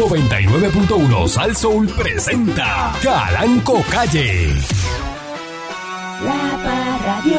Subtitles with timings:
[0.00, 4.46] 99.1 Sal Soul presenta Calanco Calle.
[6.24, 7.38] La Parradio.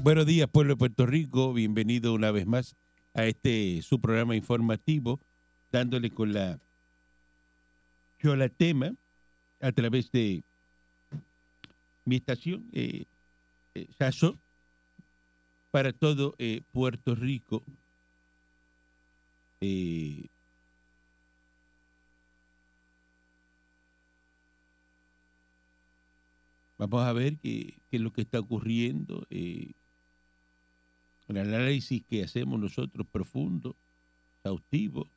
[0.00, 1.52] Buenos días, pueblo de Puerto Rico.
[1.52, 2.76] Bienvenido una vez más
[3.14, 5.18] a este su programa informativo,
[5.72, 6.60] dándole con la
[8.48, 8.92] tema
[9.60, 10.44] a través de
[12.04, 13.06] mi estación, eh,
[13.74, 13.86] eh,
[15.70, 17.64] para todo eh, Puerto Rico.
[19.60, 20.28] Eh,
[26.78, 29.26] vamos a ver qué, qué es lo que está ocurriendo.
[29.30, 29.72] Eh,
[31.28, 33.76] el análisis que hacemos nosotros profundo,
[34.38, 35.10] exhaustivo.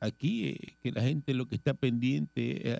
[0.00, 2.78] Aquí que la gente lo que está pendiente es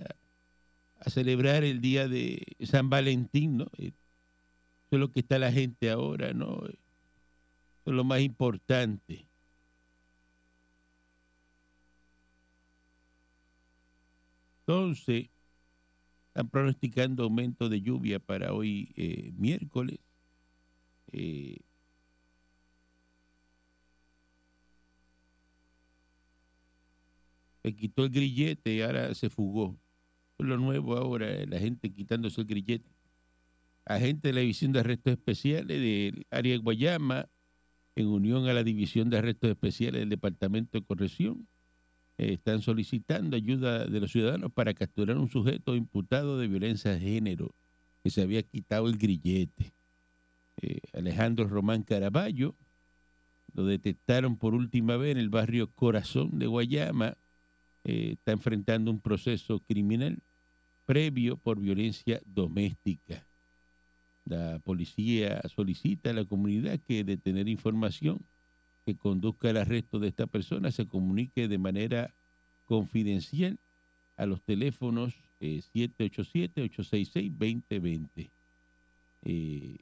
[1.05, 3.67] a, celebrar el día de San Valentín, ¿no?
[3.79, 3.93] Eh,
[4.87, 6.67] Eso es lo que está la gente ahora, ¿no?
[6.69, 6.79] Eh,
[7.81, 9.29] Eso es lo más importante.
[14.67, 15.29] Entonces,
[16.29, 19.99] están pronosticando aumento de lluvia para hoy eh, miércoles.
[21.13, 21.59] Eh,
[27.63, 29.77] se quitó el grillete y ahora se fugó.
[30.43, 32.91] Lo nuevo ahora, eh, la gente quitándose el grillete.
[33.85, 37.29] Agente de la División de Arrestos Especiales del área de Guayama,
[37.95, 41.49] en unión a la División de Arrestos Especiales del Departamento de Corrección,
[42.19, 47.01] eh, están solicitando ayuda de los ciudadanos para capturar un sujeto imputado de violencia de
[47.01, 47.55] género
[48.03, 49.75] que se había quitado el grillete.
[50.61, 52.55] Eh, Alejandro Román Caraballo
[53.55, 57.17] lo detectaron por última vez en el barrio Corazón de Guayama.
[57.85, 60.23] Está enfrentando un proceso criminal
[60.85, 63.27] previo por violencia doméstica.
[64.25, 68.21] La policía solicita a la comunidad que de tener información
[68.85, 72.15] que conduzca al arresto de esta persona se comunique de manera
[72.67, 73.59] confidencial
[74.17, 78.31] a los teléfonos eh, 787-866-2020.
[79.25, 79.77] Eh,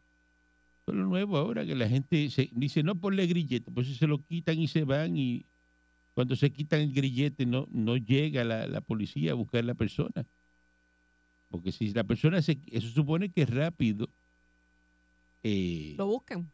[0.86, 4.22] es lo nuevo ahora que la gente se, dice no ponle grillete, pues se lo
[4.24, 5.44] quitan y se van y
[6.14, 9.74] cuando se quitan el grillete no, no llega la, la policía a buscar a la
[9.74, 10.26] persona.
[11.50, 14.08] Porque si la persona se, eso supone que es rápido.
[15.42, 16.50] eh, Lo buscan.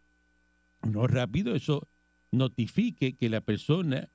[0.82, 1.88] no rápido, eso
[2.30, 4.08] notifique que la persona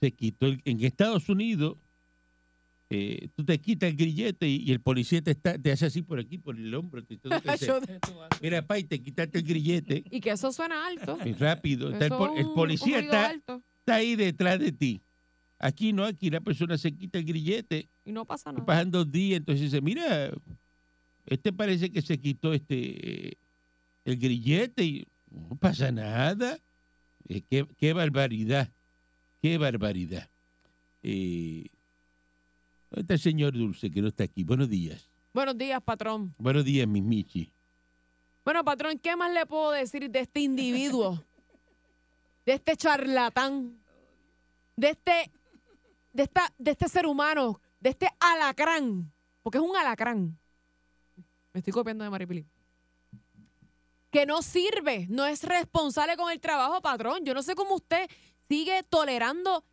[0.00, 0.46] se quitó.
[0.46, 1.78] el- en Estados Unidos,
[2.90, 6.02] eh, tú te quitas el grillete y, y el policía te, está, te hace así
[6.02, 7.04] por aquí, por el hombro.
[7.04, 7.18] te-
[8.42, 10.04] Mira, pay, te quitaste el grillete.
[10.10, 11.16] y que eso suena alto.
[11.24, 11.90] y rápido.
[11.92, 15.02] Está el, policía está, alto está ahí detrás de ti.
[15.62, 18.64] Aquí no, aquí la persona se quita el grillete y no pasa nada.
[18.64, 20.32] pasan dos días, entonces dice, mira,
[21.26, 23.36] este parece que se quitó este
[24.06, 26.58] el grillete y no pasa nada.
[27.28, 28.72] Eh, qué, qué barbaridad,
[29.42, 30.30] qué barbaridad.
[31.02, 31.66] Eh,
[32.88, 34.44] ¿Dónde está el señor Dulce que no está aquí?
[34.44, 35.10] Buenos días.
[35.34, 36.34] Buenos días, patrón.
[36.38, 37.52] Buenos días, mis Michi.
[38.46, 41.22] Bueno, patrón, ¿qué más le puedo decir de este individuo?
[42.46, 43.78] De este charlatán.
[44.74, 45.30] De este,
[46.12, 49.12] de esta, de este ser humano, de este alacrán.
[49.42, 50.38] Porque es un alacrán.
[51.52, 52.46] Me estoy copiando de Maripili.
[54.10, 57.24] Que no sirve, no es responsable con el trabajo, patrón.
[57.24, 58.08] Yo no sé cómo usted
[58.48, 59.64] sigue tolerando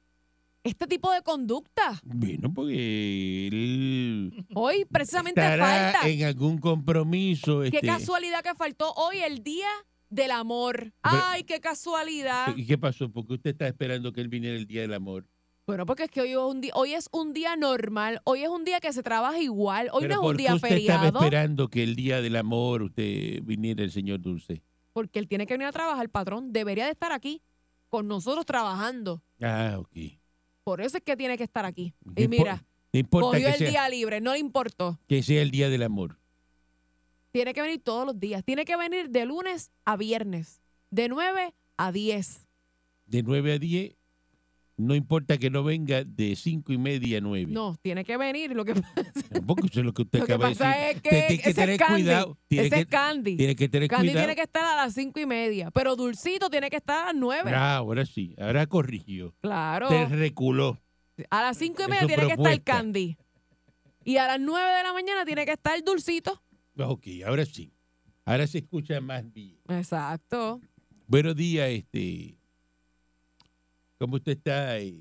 [0.64, 2.00] este tipo de conducta.
[2.03, 6.08] Bueno, porque él Hoy precisamente estará falta.
[6.08, 7.62] en algún compromiso.
[7.62, 9.69] Qué Este, casualidad que faltó hoy el día
[10.09, 10.94] del amor.
[11.02, 12.56] Ay, qué casualidad.
[12.56, 13.09] ¿Y qué pasó?
[13.09, 15.25] Porque usted está esperando que él viniera el Día del Amor.
[15.68, 18.48] Bueno, porque es que hoy es un día, hoy es un día normal, hoy es
[18.50, 20.72] un día que se trabaja igual, hoy Pero no es ¿por un qué día usted
[20.78, 24.64] estaba feriado, esperando que el Día del Amor usted viniera el señor Dulce?
[24.94, 27.42] porque él tiene que venir a trabajar, patrón, debería de estar aquí
[27.90, 29.22] con nosotros trabajando.
[29.42, 29.96] Ah, ok.
[30.64, 31.94] Por eso es que tiene que estar aquí.
[32.16, 34.98] Y mira, No importa cogió que el sea, día libre, no le importó.
[35.08, 36.18] que sea el Día del Amor.
[37.31, 41.54] Tiene que venir todos los días, tiene que venir de lunes a viernes, de 9
[41.75, 42.48] a 10.
[43.06, 43.97] De 9 a 10,
[44.77, 47.51] no importa que no venga de 5 y media a 9.
[47.51, 48.51] No, tiene que venir.
[48.56, 48.74] Lo que,
[49.31, 50.95] Tampoco eso es lo que usted lo que acaba de pasa decir.
[50.95, 51.94] es que, tiene que ese tener Candy.
[51.94, 52.38] cuidado.
[52.47, 53.38] Tiene ese que, es Candy.
[53.38, 54.25] tiene que tener Candy cuidado.
[54.25, 57.15] tiene que estar a las cinco y media, pero Dulcito tiene que estar a las
[57.15, 57.51] nueve.
[57.53, 59.33] Ah, ahora sí, ahora corrigió.
[59.41, 59.89] Claro.
[59.89, 60.79] Te reculó.
[61.31, 62.62] A las cinco y media tiene que estar.
[62.62, 63.18] Candy.
[64.06, 66.39] Y a las nueve de la mañana tiene que estar Dulcito.
[66.77, 67.74] Ok, ahora sí.
[68.25, 69.57] Ahora se escucha más bien.
[69.69, 70.62] Exacto.
[71.07, 72.38] Buenos días, este.
[74.00, 75.00] ¿Cómo usted está, eh,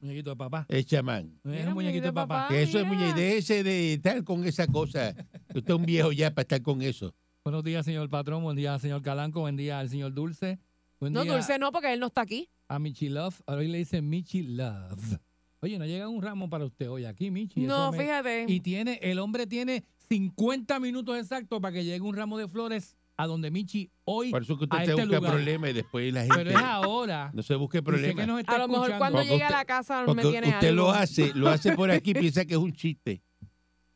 [0.00, 0.66] Muñequito de papá.
[0.68, 1.38] el chamán?
[1.44, 2.48] Es un muñequito de papá.
[2.48, 2.96] Que eso es mira.
[3.10, 5.14] muñe- déjese de estar con esa cosa
[5.54, 7.14] Usted es un viejo ya para estar con eso.
[7.44, 8.42] Buenos días, señor patrón.
[8.42, 9.40] Buen día, señor Calanco.
[9.40, 10.58] Buen día al señor Dulce.
[10.98, 12.48] Buen No, día Dulce no, porque él no está aquí.
[12.68, 13.40] a Michi Love.
[13.46, 15.18] Ahora hoy le dicen Michi Love.
[15.60, 17.60] Oye, no llega un ramo para usted hoy aquí, Michi.
[17.60, 18.46] No, me- fíjate.
[18.48, 22.96] Y tiene, el hombre tiene 50 minutos exactos para que llegue un ramo de flores
[23.16, 24.30] a donde Michi hoy.
[24.30, 25.32] Por eso que usted a se este busca lugar.
[25.32, 27.30] problemas y después la Pero gente es ahora.
[27.32, 28.26] no se busque problemas.
[28.26, 28.98] nos está A lo mejor escuchando.
[29.14, 30.82] cuando llegue a la casa me Porque tiene usted algo.
[30.82, 33.22] lo hace, lo hace por aquí y piensa que es un chiste.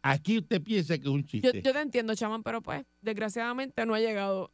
[0.03, 1.61] Aquí usted piensa que es un chiste.
[1.63, 4.53] yo te entiendo, chamán, pero pues, desgraciadamente no ha llegado.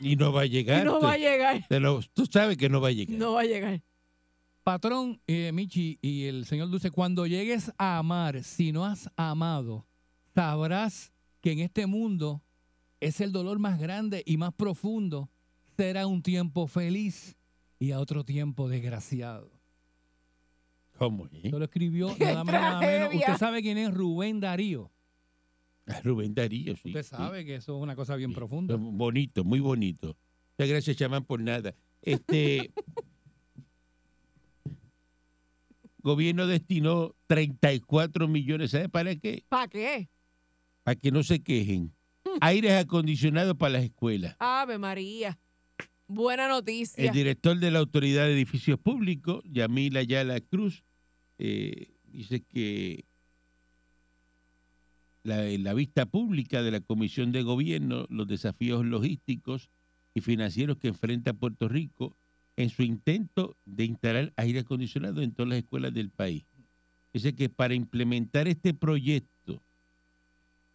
[0.00, 0.84] y no va a Y llegar.
[0.86, 1.66] no tú, va a llegar.
[1.68, 3.16] te lo- tú sabes que no va a llegar.
[3.18, 3.82] No va a llegar.
[4.62, 9.86] Patrón, eh, Michi y el señor Dulce, cuando llegues a amar, si no has amado,
[10.34, 12.42] sabrás que en este mundo
[13.00, 15.30] es el dolor más grande y más profundo.
[15.76, 17.36] Será un tiempo feliz
[17.78, 19.50] y a otro tiempo desgraciado.
[20.98, 21.26] ¿Cómo?
[21.26, 21.42] eh?
[21.44, 23.14] Eso lo escribió nada más nada menos.
[23.14, 24.90] Usted sabe quién es Rubén Darío.
[25.86, 26.88] A Rubén Darío, sí.
[26.88, 27.08] Usted sí.
[27.10, 28.76] sabe que eso es una cosa bien Sí, profunda.
[28.76, 30.16] Bonito, muy bonito.
[30.58, 31.74] Muchas gracias, chamán, por nada.
[32.02, 32.72] Este
[35.98, 39.44] gobierno destinó 34 millones, ¿sabe para qué?
[39.48, 40.08] ¿Para qué?
[40.82, 41.92] Para que no se quejen.
[42.40, 44.36] Aires acondicionados para las escuelas.
[44.38, 45.38] Ave María.
[46.08, 47.04] Buena noticia.
[47.04, 50.84] El director de la Autoridad de Edificios Públicos, Yamil Ayala Cruz,
[51.38, 53.04] eh, dice que
[55.24, 59.70] la, vista pública de la Comisión de Gobierno, los desafíos logísticos
[60.14, 62.16] y financieros que enfrenta Puerto Rico
[62.56, 66.44] en su intento de instalar aire acondicionado en todas las escuelas del país.
[67.12, 69.35] Dice que para implementar este proyecto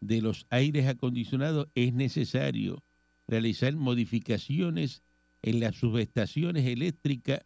[0.01, 2.83] de los aires acondicionados es necesario
[3.27, 5.03] realizar modificaciones
[5.43, 7.41] en las subestaciones eléctricas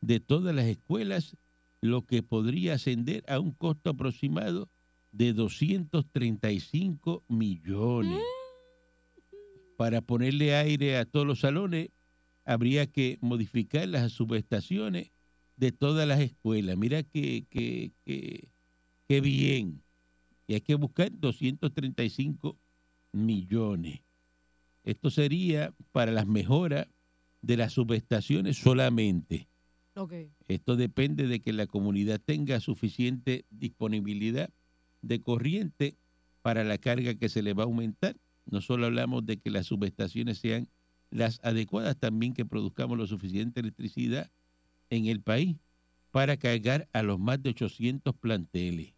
[0.00, 1.36] de todas las escuelas,
[1.80, 4.68] lo que podría ascender a un costo aproximado
[5.12, 8.22] de 235 millones.
[9.76, 11.88] Para ponerle aire a todos los salones,
[12.44, 15.10] habría que modificar las subestaciones
[15.56, 16.76] de todas las escuelas.
[16.76, 18.48] Mira que, que, que,
[19.08, 19.82] que bien.
[20.50, 22.58] Y hay que buscar 235
[23.12, 24.00] millones.
[24.82, 26.88] Esto sería para las mejoras
[27.40, 29.46] de las subestaciones solamente.
[30.48, 34.50] Esto depende de que la comunidad tenga suficiente disponibilidad
[35.02, 35.96] de corriente
[36.42, 38.16] para la carga que se le va a aumentar.
[38.44, 40.68] No solo hablamos de que las subestaciones sean
[41.10, 44.32] las adecuadas, también que produzcamos lo suficiente electricidad
[44.88, 45.58] en el país
[46.10, 48.94] para cargar a los más de 800 planteles.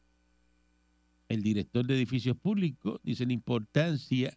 [1.33, 4.37] El director de edificios públicos dice la importancia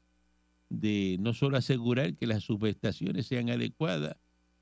[0.69, 4.15] de no solo asegurar que las subestaciones sean adecuadas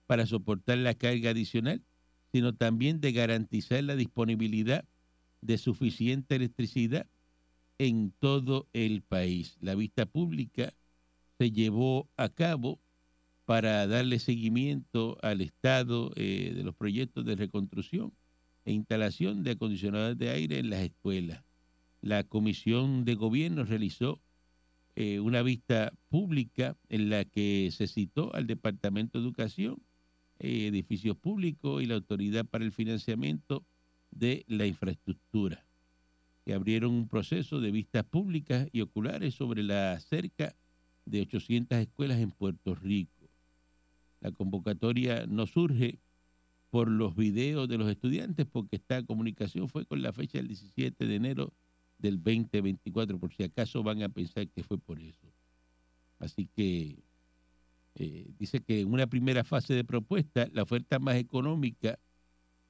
[0.08, 1.84] para soportar la carga adicional,
[2.32, 4.84] sino también de garantizar la disponibilidad
[5.42, 7.06] de suficiente electricidad
[7.78, 9.56] en todo el país.
[9.62, 10.74] La vista pública
[11.38, 12.80] se llevó a cabo
[13.46, 18.12] para darle seguimiento al estado eh, de los proyectos de reconstrucción
[18.66, 21.44] e instalación de acondicionadores de aire en las escuelas.
[22.04, 24.20] La Comisión de Gobierno realizó
[24.98, 29.82] eh, una vista pública en la que se citó al Departamento de Educación,
[30.40, 33.66] eh, Edificios Públicos y la Autoridad para el Financiamiento
[34.12, 35.66] de la Infraestructura,
[36.44, 40.58] que abrieron un proceso de vistas públicas y oculares sobre la cerca
[41.06, 43.30] de 800 escuelas en Puerto Rico.
[44.20, 46.00] La convocatoria no surge
[46.70, 51.08] por los videos de los estudiantes, porque esta comunicación fue con la fecha del 17
[51.08, 51.54] de enero
[52.04, 55.34] del 2024, por si acaso van a pensar que fue por eso.
[56.20, 57.02] Así que
[57.96, 61.98] eh, dice que en una primera fase de propuesta, la oferta más económica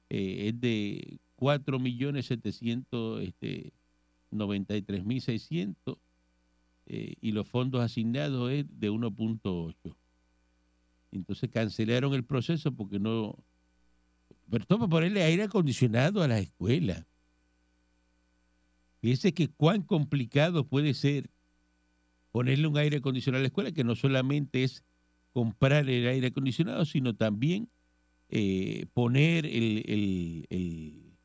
[0.08, 3.72] eh, es de 4.793.600 este,
[4.30, 5.98] 93.600
[6.86, 9.74] eh, y los fondos asignados es de 1.8.
[11.10, 13.36] Entonces cancelaron el proceso porque no...
[14.48, 17.04] Pero para ponerle aire acondicionado a las escuelas.
[19.04, 21.28] Fíjese que cuán complicado puede ser
[22.32, 24.82] ponerle un aire acondicionado a la escuela, que no solamente es
[25.30, 27.68] comprar el aire acondicionado, sino también
[28.30, 31.18] eh, poner el,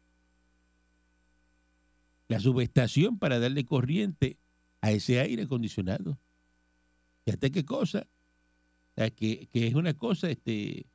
[2.27, 4.37] la subestación para darle corriente
[4.81, 6.19] a ese aire acondicionado.
[7.23, 8.09] Fíjate qué cosa.
[9.15, 10.85] Que, que es una cosa este,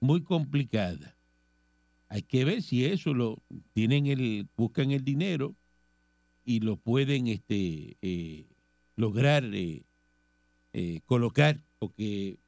[0.00, 1.16] muy complicada.
[2.08, 5.56] Hay que ver si eso lo tienen el, buscan el dinero
[6.50, 8.44] y lo pueden este, eh,
[8.96, 9.84] lograr eh,
[10.72, 12.38] eh, colocar, porque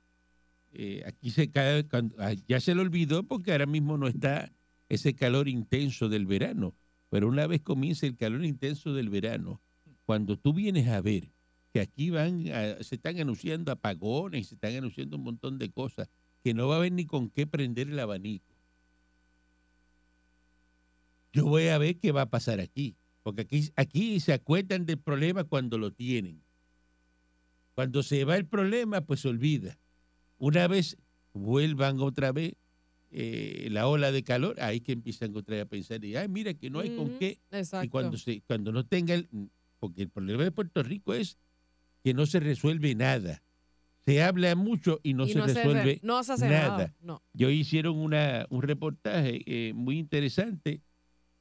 [1.06, 1.86] aquí se cae,
[2.18, 4.50] ah, ya se le olvidó porque ahora mismo no está
[4.88, 6.74] ese calor intenso del verano,
[7.10, 9.60] pero una vez comience el calor intenso del verano
[10.04, 11.30] cuando tú vienes a ver
[11.72, 16.08] que aquí van, a- se están anunciando apagones, se están anunciando un montón de cosas,
[16.42, 18.52] que no va a haber ni con qué prender el abanico.
[21.32, 24.98] Yo voy a ver qué va a pasar aquí, porque aquí, aquí se acuerdan del
[24.98, 26.42] problema cuando lo tienen.
[27.74, 29.78] Cuando se va el problema, pues se olvida.
[30.38, 30.98] Una vez
[31.32, 32.54] vuelvan otra vez
[33.10, 36.54] eh, la ola de calor, ahí que empiezan otra vez a pensar, y, ay, mira
[36.54, 37.84] que no hay con qué Exacto.
[37.86, 39.28] y cuando se cuando no tenga el
[39.78, 41.36] porque el problema de Puerto Rico es
[42.02, 43.42] que no se resuelve nada
[44.06, 46.68] se habla mucho y no Y se re- resuelve no se hace nada.
[46.68, 46.94] nada.
[47.02, 47.22] No.
[47.34, 50.80] yo hicieron una un reportaje eh, muy interesante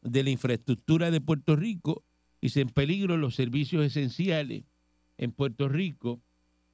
[0.02, 2.04] de la infraestructura de Puerto Rico
[2.40, 4.64] y se en peligro los servicios esenciales
[5.18, 6.22] en Puerto Rico.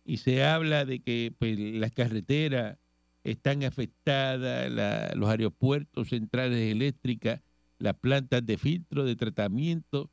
[0.06, 2.78] Y se habla de que pues, las carreteras
[3.24, 7.42] están afectadas, los aeropuertos, centrales eléctricas,
[7.78, 10.10] las plantas de filtro, de tratamiento,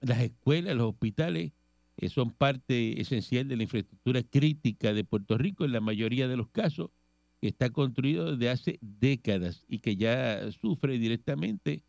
[0.00, 1.52] las escuelas, los hospitales,
[1.96, 6.36] eh, son parte esencial de la infraestructura crítica de Puerto Rico en la mayoría de
[6.36, 6.90] los casos,
[7.40, 11.84] que está construido desde hace décadas y que ya sufre directamente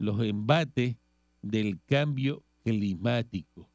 [0.00, 0.96] los embates
[1.42, 3.70] del cambio climático.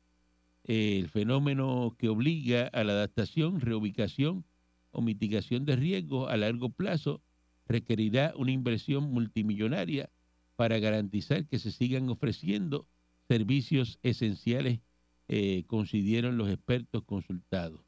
[0.64, 4.44] El fenómeno que obliga a la adaptación, reubicación
[4.90, 7.22] o mitigación de riesgos a largo plazo
[7.68, 10.10] requerirá una inversión multimillonaria
[10.56, 12.88] para garantizar que se sigan ofreciendo
[13.28, 14.80] servicios esenciales,
[15.28, 17.82] eh, los expertos consultados.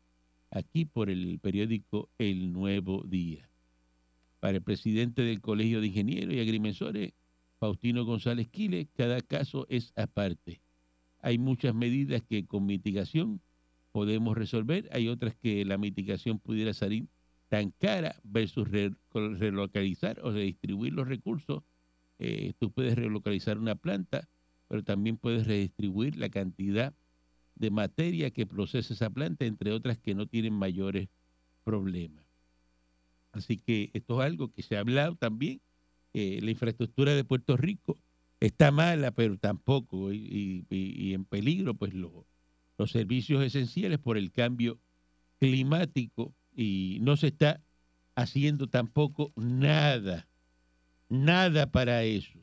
[0.52, 3.50] Aquí por el periódico El Nuevo Día.
[4.40, 7.14] Para el presidente del Colegio de Ingenieros y Agrimensores,
[7.60, 10.62] Faustino González Quiles, cada caso es aparte.
[11.20, 13.42] Hay muchas medidas que con mitigación
[13.92, 17.08] podemos resolver, hay otras que la mitigación pudiera salir
[17.50, 18.68] tan cara versus
[19.12, 21.64] relocalizar o redistribuir los recursos.
[22.20, 24.28] Eh, tú puedes relocalizar una planta,
[24.68, 26.94] pero también puedes redistribuir la cantidad
[27.56, 31.10] de materia que procesa esa planta, entre otras que no tienen mayores
[31.64, 32.26] problemas.
[33.32, 35.62] Así que esto es algo que se ha hablado también.
[36.14, 37.98] Eh, la infraestructura de Puerto Rico
[38.40, 42.26] está mala, pero tampoco, y, y- y en peligro, pues lo-
[42.78, 44.80] los servicios esenciales por el cambio
[45.40, 47.62] climático y no se está
[48.16, 50.28] haciendo tampoco nada,
[51.10, 52.40] nada para eso.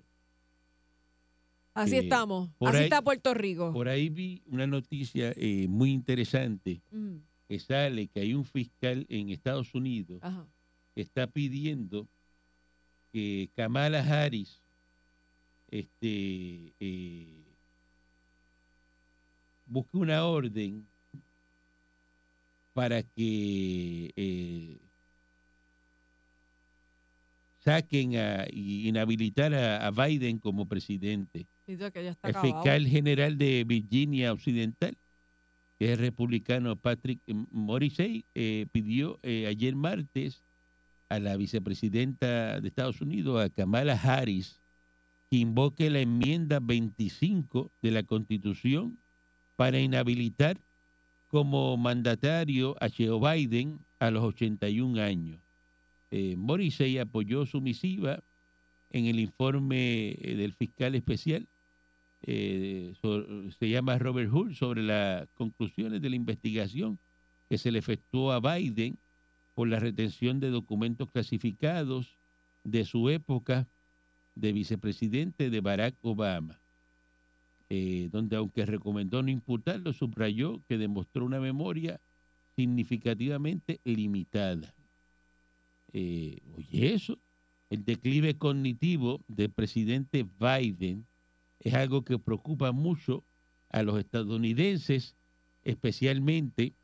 [1.75, 2.51] Así Eh, estamos.
[2.61, 3.73] Así ahí- está Puerto Rico.
[3.73, 7.17] Por ahí vi una noticia eh, muy interesante Mm,
[7.49, 10.47] que sale que hay un fiscal en Estados Unidos Ajá.
[10.95, 12.09] que está pidiendo
[13.15, 14.61] que Kamala Harris
[15.71, 17.45] este, eh,
[19.67, 20.85] busque una orden
[22.73, 24.79] para que eh,
[27.61, 31.47] saquen a, y inhabilitar a, a Biden como presidente.
[31.69, 34.99] El fiscal general de Virginia Occidental,
[35.79, 37.21] que es el republicano Patrick
[37.53, 40.44] Morrissey, eh, pidió eh, ayer martes
[41.09, 44.61] a la vicepresidenta de Estados Unidos, a Kamala Harris,
[45.31, 48.99] que invoque la enmienda 25 de la Constitución
[49.57, 50.61] para inhabilitar
[51.29, 55.41] como mandatario a Joe Biden a los 81 años.
[56.11, 58.23] Eh, Morrissey apoyó su misiva
[58.91, 61.49] en el informe eh, del fiscal especial
[62.27, 62.95] eh,
[63.59, 66.99] se llama Robert Hull, sobre las conclusiones de la investigación
[67.49, 68.97] que se le efectuó a Biden
[69.55, 72.19] por la retención de documentos clasificados
[72.65, 73.69] de su época
[74.35, 76.61] de vicepresidente de Barack Obama,
[77.69, 82.01] eh, donde aunque recomendó no imputarlo, subrayó que demostró una memoria
[82.57, 84.75] significativamente limitada.
[85.93, 87.19] Eh, oye, eso,
[87.71, 91.07] el declive cognitivo del presidente Biden
[91.61, 93.25] es algo que preocupa mucho
[93.71, 95.17] a los estadounidenses,
[95.63, 96.75] especialmente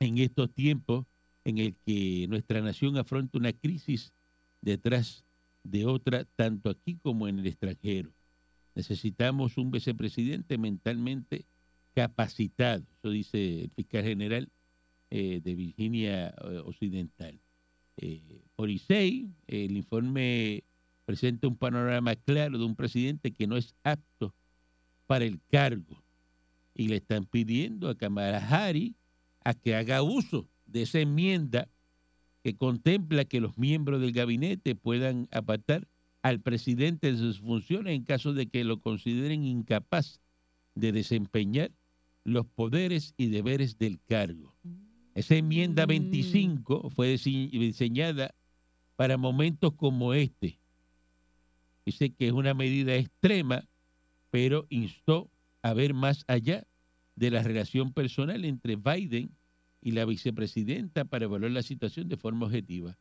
[0.00, 1.06] en estos tiempos
[1.44, 4.12] en el que nuestra nación afronta una crisis
[4.60, 5.24] detrás
[5.64, 8.12] de otra, tanto aquí como en el extranjero.
[8.74, 11.44] Necesitamos un vicepresidente mentalmente
[11.94, 14.48] capacitado, eso dice el fiscal general
[15.10, 17.38] eh, de Virginia eh, Occidental.
[17.98, 20.64] Eh, Morrissey, el informe
[21.04, 24.34] presenta un panorama claro de un presidente que no es apto
[25.06, 26.02] para el cargo
[26.74, 28.94] y le están pidiendo a Kamala Harris
[29.44, 31.68] a que haga uso de esa enmienda
[32.42, 35.86] que contempla que los miembros del gabinete puedan apartar
[36.22, 40.20] al presidente de sus funciones en caso de que lo consideren incapaz
[40.74, 41.70] de desempeñar
[42.24, 44.54] los poderes y deberes del cargo.
[45.14, 45.88] Esa enmienda Mm.
[45.88, 48.34] 25 fue dise- diseñada
[48.96, 50.58] para momentos como este.
[51.84, 53.64] Dice que es una medida extrema,
[54.30, 55.28] pero instó
[55.62, 56.64] a ver más allá
[57.16, 59.30] de la relación personal entre Biden
[59.82, 62.96] y la vicepresidenta para evaluar la situación de forma objetiva.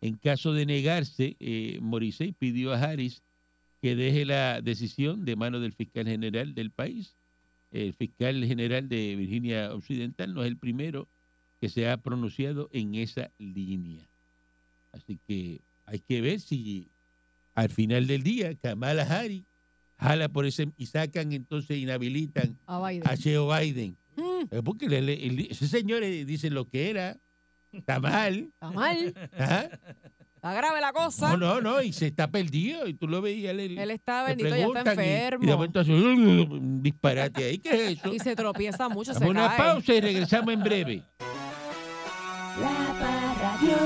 [0.00, 3.22] En caso de negarse, eh, Morrissey pidió a Harris
[3.80, 7.16] que deje la decisión de mano del fiscal general del país.
[7.70, 11.08] El fiscal general de Virginia Occidental no es el primero
[11.60, 14.06] que se ha pronunciado en esa línea.
[14.92, 16.90] Así que hay que ver si
[17.54, 19.44] al final del día Kamala Harris
[19.98, 23.08] jala por ese y sacan entonces inhabilitan A Biden.
[23.08, 23.96] a Joe Biden.
[24.50, 27.16] Eh, Porque le- le- el- ese señor eh, dice lo que era,
[27.72, 28.50] está mal.
[28.54, 29.14] está mal.
[29.38, 29.68] ajá.
[30.36, 31.30] Está grave la cosa.
[31.30, 32.86] No, no, no, y se está perdido.
[32.86, 33.54] Y tú lo veías.
[33.56, 35.46] le- Él está bendito, ya está preguntan y- Y, de enfermo.
[35.56, 37.58] momento hace un disparate ahí.
[37.58, 38.12] ¿Qué es eso?
[38.14, 39.58] Y se tropieza mucho, se una cae.
[39.58, 41.02] pausa y regresamos en breve.
[42.60, 43.76] La Parradio.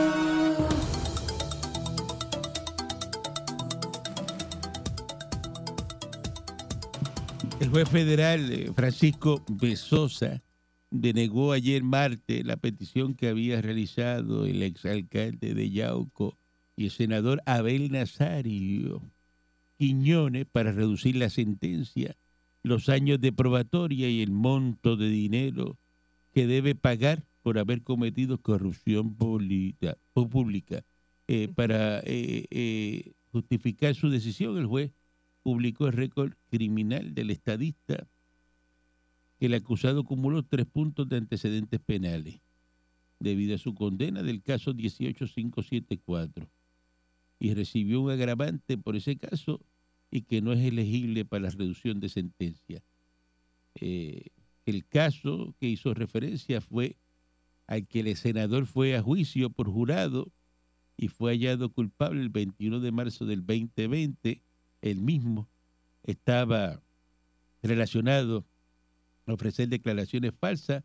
[7.61, 10.41] El juez federal eh, Francisco Besosa
[10.91, 16.37] denegó ayer martes la petición que había realizado el exalcalde de Yauco
[16.77, 19.03] y el senador Abel Nazario
[19.79, 22.15] Quiñones para reducir la sentencia,
[22.63, 25.79] los años de probatoria y el monto de dinero
[26.35, 29.97] que debe pagar por haber cometido corrupción pública.
[30.13, 30.85] pública.
[31.29, 34.93] Eh, para eh, eh, justificar su decisión, el juez
[35.43, 38.07] publicó el récord criminal del estadista
[39.41, 42.43] que el acusado acumuló tres puntos de antecedentes penales
[43.19, 46.47] debido a su condena del caso 18574
[47.39, 49.65] y recibió un agravante por ese caso
[50.11, 52.83] y que no es elegible para la reducción de sentencia.
[53.77, 54.27] Eh,
[54.67, 56.99] el caso que hizo referencia fue
[57.67, 60.31] al que el senador fue a juicio por jurado
[60.99, 64.43] y fue hallado culpable el 21 de marzo del 2020
[64.83, 65.49] él mismo
[66.03, 66.83] estaba
[67.63, 68.45] relacionado
[69.33, 70.85] ofrecer declaraciones falsas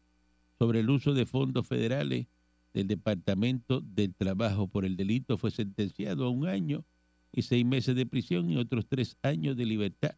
[0.58, 2.28] sobre el uso de fondos federales
[2.74, 4.67] del Departamento del Trabajo.
[4.67, 6.84] Por el delito fue sentenciado a un año
[7.32, 10.15] y seis meses de prisión y otros tres años de libertad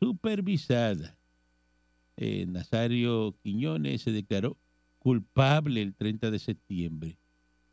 [0.00, 1.16] supervisada.
[2.16, 4.58] Eh, Nazario Quiñones se declaró
[4.98, 7.18] culpable el 30 de septiembre.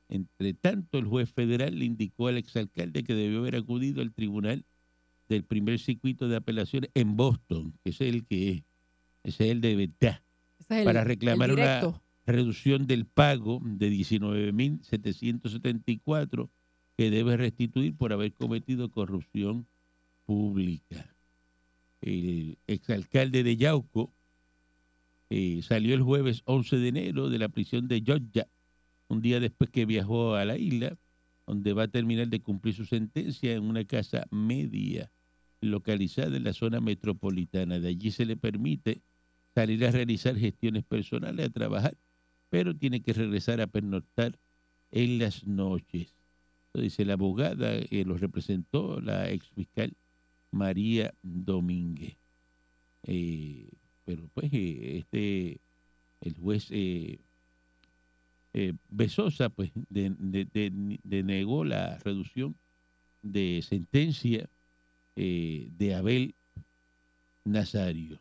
[0.08, 4.66] Entre tanto, el juez federal le indicó al exalcalde que debió haber acudido al tribunal
[5.28, 8.64] del primer circuito de apelaciones en Boston, que es el que es,
[9.24, 10.22] ese es el de verdad,
[10.60, 11.80] Ese es el- para el reclamar una
[12.26, 16.50] reducción del pago de 19.774
[16.98, 19.68] que debe restituir por haber cometido corrupción
[20.26, 21.14] pública.
[22.02, 24.14] El exalcalde de Yauco
[25.30, 28.48] eh, salió el jueves 11 de enero de la prisión de Georgia,
[29.08, 30.98] un día después que viajó a la isla,
[31.46, 35.12] donde va a terminar de cumplir su sentencia en una casa media
[35.62, 37.80] localizada en la zona metropolitana.
[37.80, 39.02] De allí se le permite
[39.60, 41.98] salir a realizar gestiones personales, a trabajar,
[42.50, 44.40] pero tiene que regresar a pernoctar
[44.92, 46.16] en las noches.
[46.74, 49.94] Eso dice la abogada que lo representó, la ex fiscal
[50.52, 52.16] María Domínguez.
[53.04, 53.70] Eh,
[54.06, 55.60] pero pues eh, este,
[56.22, 57.20] el juez eh,
[58.54, 62.56] eh, Besosa pues de- de- de- denegó la reducción
[63.22, 64.50] de sentencia
[65.18, 66.36] eh, de Abel
[67.44, 68.20] Nazario.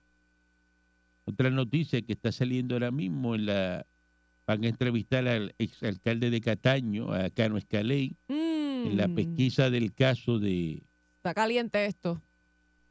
[1.29, 3.87] Otra noticia que está saliendo ahora mismo en la
[4.47, 9.93] van a entrevistar al exalcalde de Cataño, a Cano Escaley, en la Mm, pesquisa del
[9.93, 10.83] caso de,
[11.17, 12.23] Está caliente esto.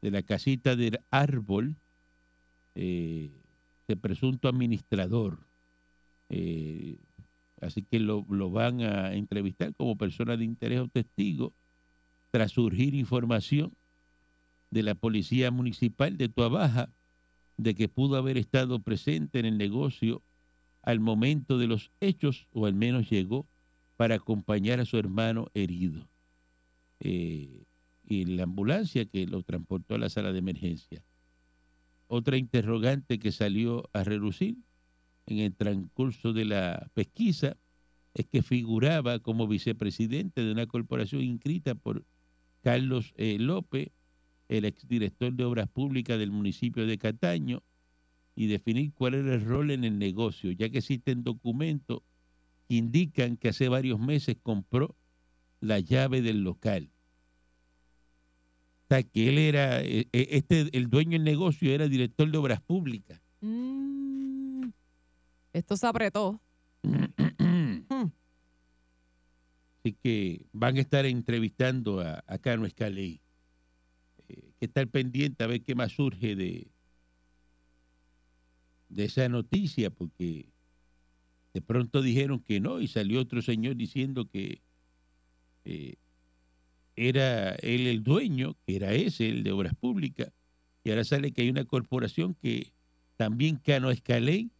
[0.00, 1.74] de la casita del árbol,
[2.76, 3.32] eh,
[3.88, 5.40] de presunto administrador.
[6.28, 6.98] Eh,
[7.60, 11.52] así que lo, lo van a entrevistar como persona de interés o testigo
[12.30, 13.72] tras surgir información
[14.70, 16.88] de la Policía Municipal de Tuabaja
[17.58, 20.22] de que pudo haber estado presente en el negocio
[20.82, 23.46] al momento de los hechos, o al menos llegó
[23.96, 26.08] para acompañar a su hermano herido.
[27.00, 27.64] Eh,
[28.04, 31.04] y la ambulancia que lo transportó a la sala de emergencia.
[32.06, 34.56] Otra interrogante que salió a relucir
[35.26, 37.56] en el transcurso de la pesquisa
[38.14, 42.04] es que figuraba como vicepresidente de una corporación inscrita por
[42.62, 43.90] Carlos eh, López,
[44.48, 47.62] el exdirector de Obras Públicas del municipio de Cataño,
[48.38, 52.02] y definir cuál era el rol en el negocio, ya que existen documentos
[52.68, 54.94] que indican que hace varios meses compró
[55.58, 56.88] la llave del local.
[58.84, 62.38] O sea, que él era, eh, eh, este, el dueño del negocio era director de
[62.38, 63.20] Obras Públicas.
[63.40, 64.68] Mm,
[65.52, 66.40] esto se apretó.
[69.80, 73.20] Así que van a estar entrevistando a, a Cano Escaley.
[74.58, 76.68] Que estar pendiente a ver qué más surge de,
[78.88, 80.48] de esa noticia porque
[81.54, 84.62] de pronto dijeron que no y salió otro señor diciendo que
[85.64, 85.96] eh,
[86.96, 90.32] era él el dueño, que era ese, el de Obras Públicas,
[90.82, 92.72] y ahora sale que hay una corporación que
[93.16, 94.50] también Cano Escaley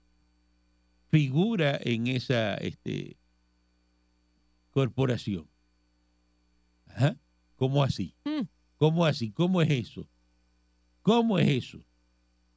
[1.11, 3.17] figura en esa este,
[4.71, 5.49] corporación.
[6.87, 7.17] Ajá.
[7.57, 8.15] ¿Cómo así?
[8.25, 8.47] Mm.
[8.79, 9.31] ¿Cómo así?
[9.33, 10.09] ¿Cómo es eso?
[11.03, 11.85] ¿Cómo es eso?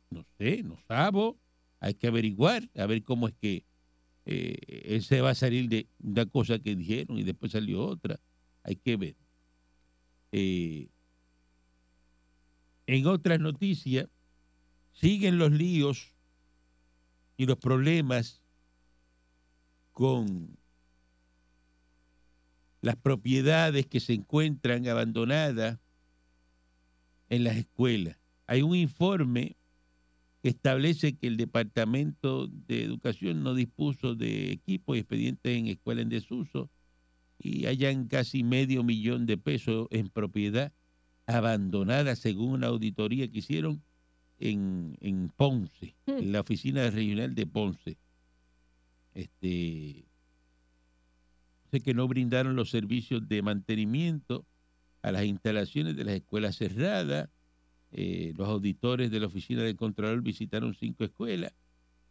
[0.09, 1.37] No sé, no sabo.
[1.79, 3.65] Hay que averiguar, a ver cómo es que
[4.25, 4.55] eh,
[4.85, 8.19] él se va a salir de una cosa que dijeron y después salió otra.
[8.63, 9.15] Hay que ver.
[10.31, 10.89] Eh,
[12.85, 14.07] en otras noticias,
[14.91, 16.13] siguen los líos
[17.35, 18.43] y los problemas
[19.91, 20.55] con
[22.81, 25.79] las propiedades que se encuentran abandonadas
[27.31, 28.19] en las escuelas.
[28.45, 29.55] Hay un informe
[30.43, 36.03] que establece que el Departamento de Educación no dispuso de equipos y expedientes en escuelas
[36.03, 36.69] en desuso
[37.39, 40.73] y hayan casi medio millón de pesos en propiedad
[41.25, 43.81] abandonada según una auditoría que hicieron
[44.37, 46.17] en, en Ponce, Hmm.
[46.17, 47.97] en la oficina regional de Ponce.
[49.13, 50.05] Este,
[51.71, 54.45] sé que no brindaron los servicios de mantenimiento
[55.01, 57.29] a las instalaciones de las escuelas cerradas.
[57.91, 61.53] Eh, los auditores de la oficina del Contralor visitaron cinco escuelas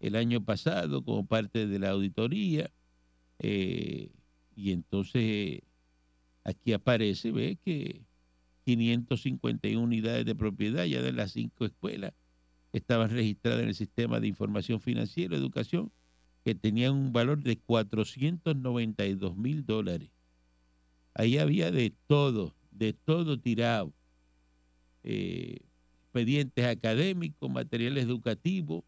[0.00, 2.70] el año pasado como parte de la auditoría.
[3.40, 4.12] eh,
[4.56, 5.62] y entonces
[6.44, 8.04] aquí aparece, ve que
[8.64, 12.12] 551 unidades de propiedad ya de las cinco escuelas
[12.72, 15.92] estaban registradas en el sistema de información financiera, educación,
[16.44, 20.10] que tenían un valor de 492 mil dólares.
[21.14, 23.92] Ahí había de todo, de todo tirado.
[25.02, 25.58] Eh,
[26.04, 28.82] expedientes académicos, materiales educativos,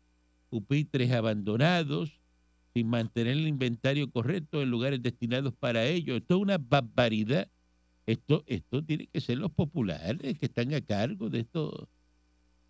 [0.50, 2.20] pupitres abandonados,
[2.74, 6.16] sin mantener el inventario correcto en lugares destinados para ello.
[6.16, 7.48] Esto es una barbaridad.
[8.06, 11.88] Esto, esto tiene que ser los populares que están a cargo de esto,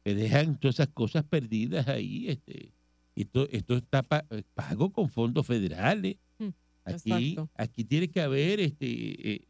[0.05, 2.29] que dejan todas esas cosas perdidas ahí.
[2.29, 2.72] Este,
[3.16, 6.16] esto, esto está pa- pago con fondos federales.
[6.38, 6.48] Mm,
[6.85, 7.48] Aquí, exacto.
[7.55, 9.48] aquí tiene que haber, este, eh,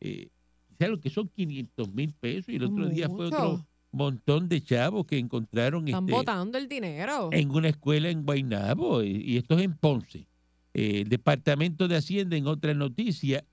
[0.00, 0.28] eh,
[0.78, 2.48] ¿sabes lo que son 500 mil pesos?
[2.50, 3.66] Y el otro día fue otro Mucho.
[3.92, 7.30] montón de chavos que encontraron Están este, botando el dinero.
[7.32, 10.26] en una escuela en Guaynabo y, y esto es en Ponce.
[10.74, 13.44] Eh, el Departamento de Hacienda, en otra noticia,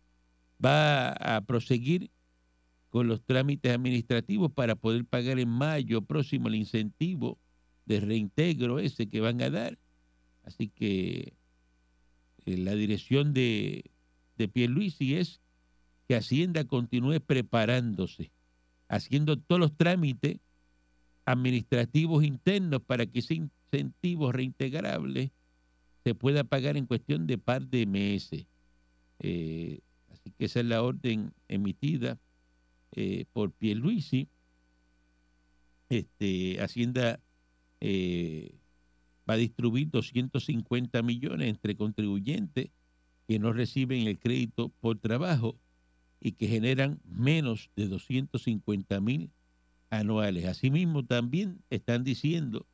[0.64, 2.10] va a proseguir
[2.90, 7.38] con los trámites administrativos para poder pagar en mayo próximo el incentivo
[7.86, 9.78] de reintegro ese que van a dar.
[10.44, 11.34] Así que
[12.46, 13.86] eh, la dirección de,
[14.38, 15.40] de Pierluisi es
[16.12, 18.34] que Hacienda continúe preparándose,
[18.90, 20.42] haciendo todos los trámites
[21.24, 25.32] administrativos internos para que ese incentivo reintegrable
[26.04, 28.46] se pueda pagar en cuestión de par de meses.
[29.20, 29.80] Eh,
[30.12, 32.20] así que esa es la orden emitida
[32.92, 34.28] eh, por Pierluisi.
[35.88, 37.22] Este, Hacienda
[37.80, 38.54] eh,
[39.30, 42.70] va a distribuir 250 millones entre contribuyentes
[43.30, 45.56] que no reciben el crédito por trabajo
[46.22, 49.32] y que generan menos de 250 mil
[49.90, 50.46] anuales.
[50.46, 52.68] Asimismo, también están diciendo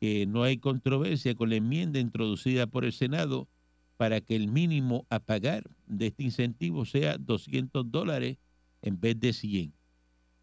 [0.00, 3.48] que no hay controversia con la enmienda introducida por el Senado
[3.96, 8.38] para que el mínimo a pagar de este incentivo sea 200 dólares
[8.80, 9.74] en vez de 100,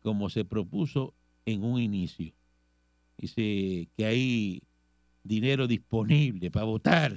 [0.03, 2.33] como se propuso en un inicio.
[3.17, 4.61] Dice que hay
[5.23, 7.15] dinero disponible para votar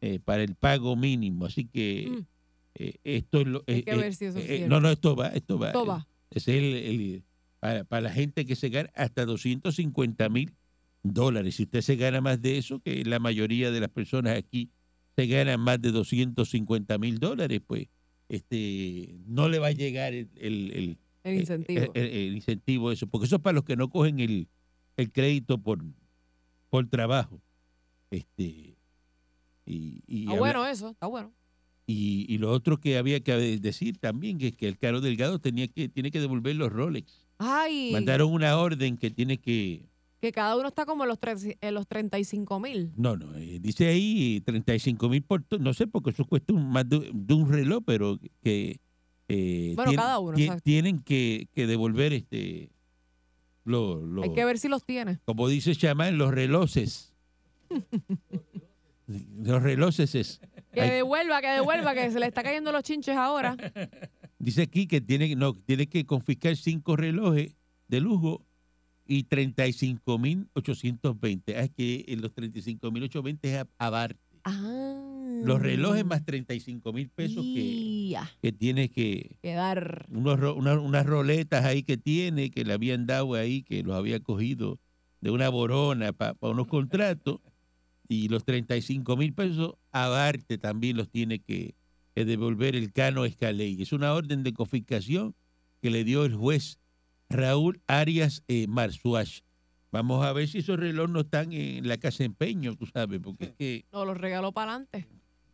[0.00, 2.35] eh, para el pago mínimo, así que Mm.
[2.78, 3.64] Eh, esto es lo...
[3.66, 5.68] Hay eh, que ver si eso no, no, esto va, esto va.
[5.68, 6.06] Esto va.
[6.30, 7.24] Es el, el-
[7.60, 10.52] para, para la gente que se gana hasta 250 mil
[11.02, 11.56] dólares.
[11.56, 14.70] Si usted se gana más de eso, que la mayoría de las personas aquí
[15.16, 17.88] se ganan más de 250 mil dólares, pues
[18.28, 21.92] este no le va a llegar el, el- el- El incentivo.
[21.94, 24.48] el- incentivo eso, porque eso es para los que no cogen el,
[24.96, 25.82] el crédito por,
[26.68, 27.40] por trabajo.
[28.10, 28.76] Este
[29.64, 31.32] y, y Está habla- bueno eso, está bueno.
[31.86, 35.38] Y, y lo otro que había que decir también que es que el Caro Delgado
[35.38, 37.24] tenía que tiene que devolver los Rolex.
[37.38, 39.84] Ay, Mandaron una orden que tiene que
[40.20, 42.90] que cada uno está como en los, tres- en los 35 mil.
[42.96, 46.88] no, no, eh, dice ahí 35 mil por no sé porque eso cuesta un- más
[46.88, 48.80] de, de un reloj, pero que
[49.28, 52.70] eh, Bueno, cada uno, tienen que, que devolver este
[53.64, 55.18] lo, lo- Hay que ver si los tiene.
[55.24, 57.12] como dice Chamán, los relojes.
[59.38, 60.40] los relojes es.
[60.82, 63.56] Que devuelva, que devuelva, que se le está cayendo los chinches ahora.
[64.38, 67.56] Dice aquí que tiene, no, tiene que confiscar cinco relojes
[67.88, 68.44] de lujo
[69.06, 71.54] y 35.820.
[71.56, 74.20] Ah, es que en los 35.820 es aparte.
[74.44, 75.40] Ah.
[75.44, 79.36] Los relojes más 35 mil pesos que, que tiene que...
[79.42, 80.06] Quedar.
[80.10, 84.20] Unos, una- unas roletas ahí que tiene, que le habían dado ahí, que los había
[84.20, 84.78] cogido
[85.20, 87.40] de una borona para unos contratos.
[88.08, 91.74] Y los 35 mil pesos aparte también los tiene que,
[92.14, 93.80] que devolver el Cano Escaley.
[93.82, 95.34] Es una orden de confiscación
[95.82, 96.78] que le dio el juez
[97.28, 99.40] Raúl Arias eh, Marzuach.
[99.90, 103.20] Vamos a ver si esos relojes no están en la casa de empeño, tú sabes,
[103.20, 105.08] porque es que, No, los regaló para adelante.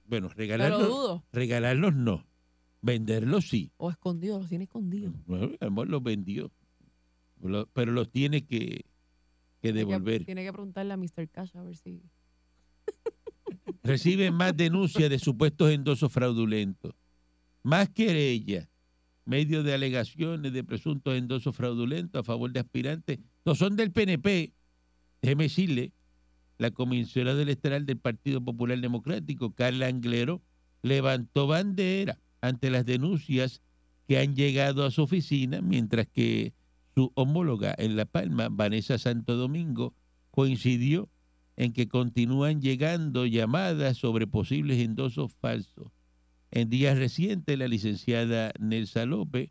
[0.07, 1.25] bueno, regalarlos, dudo.
[1.33, 2.27] regalarlos no,
[2.81, 3.71] venderlos sí.
[3.77, 5.15] O escondido, los tiene escondidos.
[5.27, 6.51] Bueno, a lo mejor los vendió,
[7.73, 8.85] pero los tiene que,
[9.61, 10.25] que Tiene que- devolver.
[10.25, 11.29] Tiene que preguntarle a Mr.
[11.31, 12.03] Cash a ver si.
[13.83, 16.95] Reciben más denuncias de supuestos endosos fraudulentos,
[17.65, 18.69] más querellas,
[19.25, 23.19] medio de alegaciones de presuntos endosos fraudulentos a favor de aspirantes.
[23.45, 24.53] No son del PNP,
[25.21, 25.93] déjeme decirle,
[26.59, 30.43] la comisionada electoral del Partido Popular Democrático, Carla Anglero,
[30.83, 33.63] levantó bandera ante las denuncias
[34.07, 36.55] que han llegado a su oficina, mientras que
[36.95, 39.95] su homóloga en La Palma, Vanessa Santo Domingo,
[40.31, 41.09] coincidió
[41.57, 45.93] en que continúan llegando llamadas sobre posibles endosos falsos.
[46.51, 49.51] En días recientes, la licenciada Nelsa López,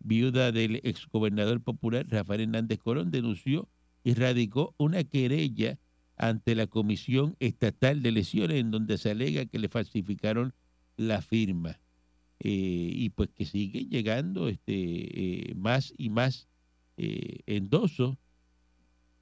[0.00, 3.68] viuda del exgobernador popular Rafael Hernández Colón, denunció
[4.02, 5.78] y radicó una querella
[6.16, 10.54] ante la Comisión Estatal de Elecciones en donde se alega que le falsificaron
[10.96, 11.80] la firma.
[12.40, 16.48] Eh, y pues que siguen llegando este, eh, más y más
[16.96, 18.16] eh, endosos,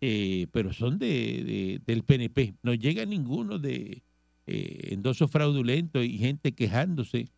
[0.01, 2.55] eh, pero son de, de- del PNP.
[2.63, 4.03] No llega ninguno de
[4.47, 7.29] eh, endosos fraudulentos y gente quejándose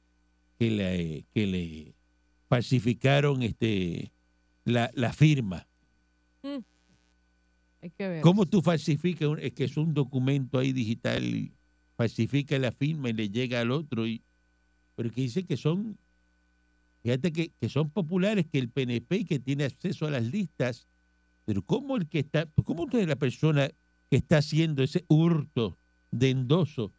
[0.59, 1.95] que le, que le
[2.49, 4.13] falsificaron este,
[4.65, 5.67] la, la firma.
[7.83, 8.21] Hay que ver.
[8.21, 9.29] ¿Cómo tú falsificas?
[9.29, 11.53] un- Es que es un documento ahí digital y
[11.97, 14.07] falsifica la firma y le llega al otro.
[14.07, 14.23] Y,
[14.97, 15.97] pero que dice que son,
[17.03, 20.87] fíjate que, que son populares, que el PNP y que tiene acceso a las listas.
[21.51, 23.69] Pero ¿cómo el que está, cómo usted es la persona
[24.09, 25.81] que está haciendo ese hurto
[26.13, 26.93] de endoso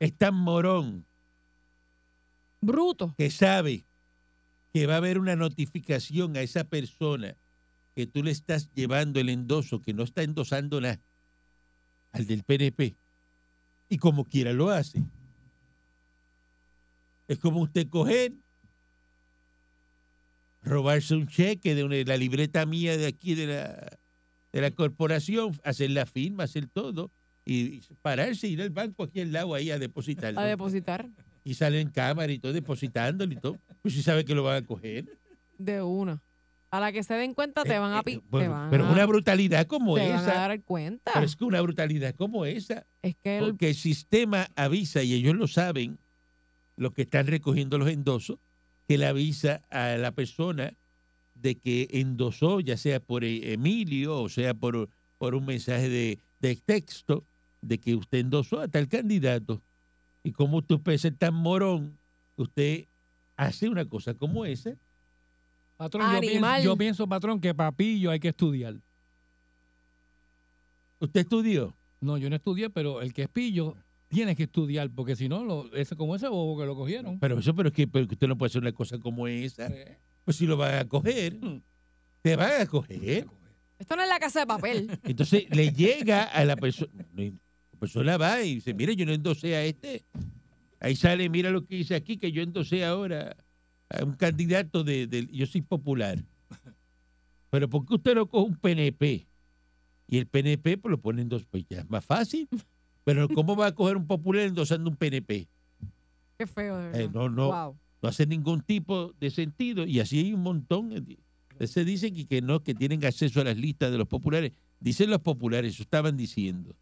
[0.00, 1.06] es tan morón
[2.60, 3.14] Bruto.
[3.16, 3.86] que sabe
[4.72, 7.36] que va a haber una notificación a esa persona
[7.94, 11.00] que tú le estás llevando el endoso, que no está endosando nada,
[12.10, 12.96] al del PNP,
[13.88, 15.04] y como quiera lo hace.
[17.28, 18.32] Es como usted coger,
[20.62, 23.98] robarse un cheque de una- la libreta mía de aquí de la,
[24.52, 27.10] de la corporación, hacer la firma, hacer todo,
[27.44, 31.08] y pararse, ir al banco aquí al lado ahí a depositarlo A depositar
[31.44, 33.56] y sale en cámara y todo depositándolo y todo.
[33.80, 35.06] Pues si sabe que lo van a coger.
[35.56, 36.20] de una.
[36.70, 39.66] A la que se den cuenta te Eh, van a eh, pero a, una brutalidad
[39.66, 40.34] como te van a esa.
[40.34, 41.12] dar cuenta.
[41.14, 42.84] Pero es que una brutalidad como esa.
[43.00, 45.98] es que el, Porque el sistema avisa, y ellos lo saben,
[46.76, 48.38] los que están recogiendo los endosos,
[48.88, 50.72] que le avisa a la persona
[51.34, 56.18] de que endosó, ya sea por eh, Emilio o sea por, por un mensaje de,
[56.40, 57.26] de texto,
[57.60, 59.62] de que usted endosó a tal candidato.
[60.22, 61.98] Y como usted puede ser tan morón,
[62.36, 62.86] usted
[63.36, 64.74] hace una cosa como esa.
[65.76, 68.80] Patrón, yo pienso, yo pienso, patrón, que papillo hay que estudiar.
[70.98, 71.76] ¿Usted estudió?
[72.00, 73.76] No, yo no estudié, pero el que es pillo
[74.08, 77.18] tiene que estudiar, porque si no, lo, como ese bobo que lo cogieron.
[77.20, 79.70] Pero eso, pero es que, pero usted no puede hacer una cosa como esa.
[80.24, 81.60] Pues si lo van a coger, Mm.
[82.22, 83.26] te van a coger.
[83.78, 84.90] esto no es la casa de papel.
[85.04, 89.54] Entonces le llega a la persona, la persona va y dice, mire, yo no endosé
[89.56, 90.04] a este.
[90.80, 93.36] Ahí sale, mira lo que dice aquí, que yo endosé ahora
[93.90, 96.18] a un candidato de, del- yo soy popular.
[97.50, 99.26] Pero ¿por qué usted no coge un PNP?
[100.06, 102.48] Y el PNP pues lo pone en dos, pues ya es más fácil.
[103.08, 105.48] Pero ¿cómo va a coger un popular endosando un PNP?
[106.36, 107.00] Qué feo, de verdad.
[107.00, 107.78] Eh, no, no, Wow.
[108.02, 111.06] no hace ningún tipo de sentido y así hay un montón.
[111.64, 114.52] Se dice que, que no, que tienen acceso a las listas de los populares.
[114.78, 116.76] Dicen los populares, eso estaban diciendo.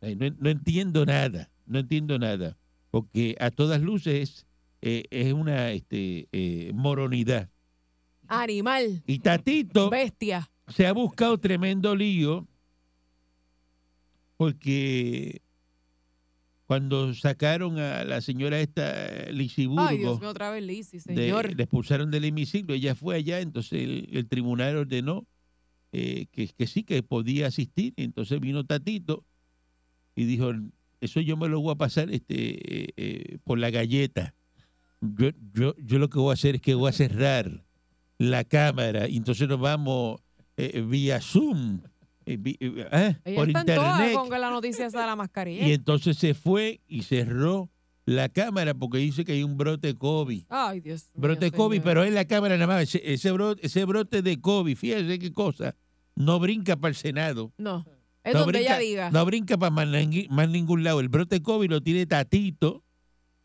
[0.00, 2.56] No, no entiendo nada, no entiendo nada,
[2.92, 4.46] porque a todas luces es,
[4.82, 7.50] eh, es una este, eh, moronidad.
[8.28, 9.02] Animal.
[9.04, 10.48] Y Tatito Bestia.
[10.68, 12.46] se ha buscado tremendo lío
[14.36, 15.40] porque
[16.66, 21.54] cuando sacaron a la señora esta Lisiburgo, Ay, Dios mío, otra vez Lizzy, de- señor.
[21.56, 25.26] le expulsaron del hemiciclo, ella fue allá, entonces el, el tribunal ordenó
[25.92, 29.24] eh, que, que sí, que podía asistir, entonces vino Tatito
[30.16, 30.50] y dijo,
[31.00, 34.34] eso yo me lo voy a pasar este eh, eh, por la galleta.
[35.00, 37.64] Yo, yo, yo lo que voy a hacer es que voy a cerrar
[38.18, 40.20] la cámara y entonces nos vamos
[40.56, 41.80] eh, vía Zoom,
[42.26, 44.14] eh, por internet.
[44.14, 45.66] con la noticia esa de la mascarilla.
[45.66, 47.70] Y entonces se fue y cerró
[48.04, 50.44] la cámara porque dice que hay un brote COVID.
[50.48, 51.10] Ay, Dios.
[51.14, 51.84] mío, Brote COVID, señor.
[51.84, 52.82] pero es la cámara nada más.
[52.82, 55.74] Ese, ese brote, ese brote de COVID, fíjese qué cosa,
[56.14, 57.52] no brinca para el Senado.
[57.58, 57.84] No.
[58.24, 59.10] Es no donde ella diga.
[59.12, 60.98] No brinca para más ningún lado.
[60.98, 62.82] El brote COVID lo tiene Tatito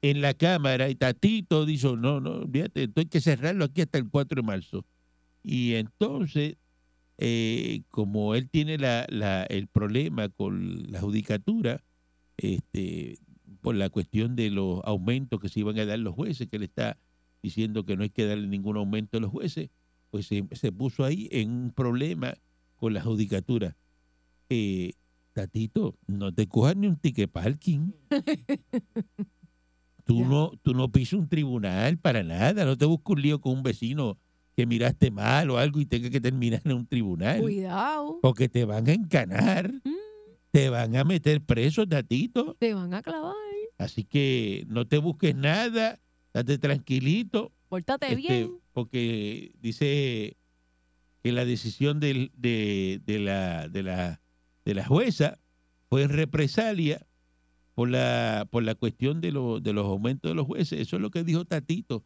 [0.01, 3.99] en la cámara y Tatito dijo, no, no, fíjate, esto hay que cerrarlo aquí hasta
[3.99, 4.85] el 4 de marzo.
[5.43, 6.57] Y entonces,
[7.21, 11.83] eh, como él tiene la, la- el problema con la judicatura,
[12.37, 13.19] este,
[13.61, 16.63] por la cuestión de los aumentos que se iban a dar los jueces, que él
[16.63, 16.97] está
[17.43, 19.69] diciendo que no hay que darle ningún aumento a los jueces,
[20.09, 22.33] pues se, se puso ahí en un problema
[22.75, 23.77] con la judicatura.
[24.49, 24.93] Eh,
[25.33, 27.91] Tatito, no te cojas ni un ticket parking.
[30.03, 33.53] Tú no, tú no pisas un tribunal para nada, no te busques un lío con
[33.57, 34.17] un vecino
[34.61, 37.39] que miraste mal o algo y tenga que terminar en un tribunal.
[37.41, 38.19] Cuidado.
[38.21, 39.95] Porque te van a encanar, Mm,
[40.51, 42.55] te van a meter preso, Tatito.
[42.59, 43.33] te van a clavar.
[43.77, 45.99] Así que no te busques nada,
[46.33, 47.51] date tranquilito.
[47.69, 48.51] Pórtate este, bien.
[48.73, 50.37] porque dice
[51.23, 54.21] que la decisión de, de la, de, la,
[54.65, 55.39] de la jueza
[55.89, 57.07] fue en represalia
[57.73, 60.79] por la, por la cuestión de, lo- de los aumentos de los jueces.
[60.81, 62.03] Eso es lo que dijo Tatito.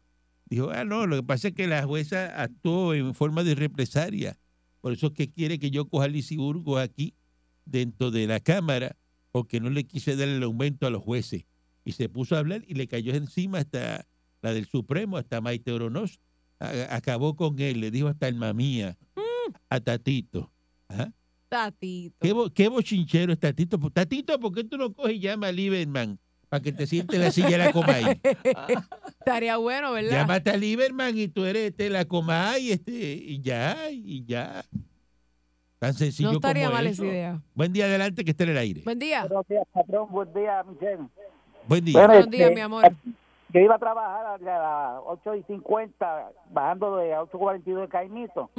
[0.48, 4.38] Dijo, ah, no, lo que pasa es que la jueza actuó en forma de represalia.
[4.80, 7.14] Por eso es que quiere que yo coja a Lisiburgo aquí
[7.64, 8.96] dentro de la Cámara,
[9.32, 11.44] porque no le quise dar el aumento a los jueces.
[11.84, 14.06] Y se puso a hablar y le cayó encima hasta
[14.42, 16.20] la del Supremo, hasta Maite Oronoz.
[16.90, 18.96] Acabó con él, le dijo hasta el mamía
[19.68, 20.52] a Tatito.
[21.48, 22.16] Tatito.
[22.20, 23.78] ¿Qué, bo- qué bochinchero es Tatito?
[23.90, 27.22] Tatito, ¿por qué tú no coges y llama a Lieberman para que te siente en
[27.22, 28.20] la silla de la Comay?
[29.18, 30.10] Estaría bueno, ¿verdad?
[30.10, 34.62] Llámate a Lieberman y tú eres este, la Comay este, y ya, y ya.
[35.78, 37.04] Tan sencillo no estaría como mal eso.
[37.04, 37.40] esa idea.
[37.54, 38.82] Buen día adelante que esté en el aire.
[38.84, 39.26] Buen día.
[39.26, 40.08] Buenos días, patrón.
[40.10, 41.08] Buen día, Michelle.
[41.68, 41.98] Buen día.
[41.98, 42.92] Bueno, Buenos días, este, mi amor.
[43.50, 48.50] Yo iba a trabajar a las 8 y 50, bajando de 8.42 de Caimito.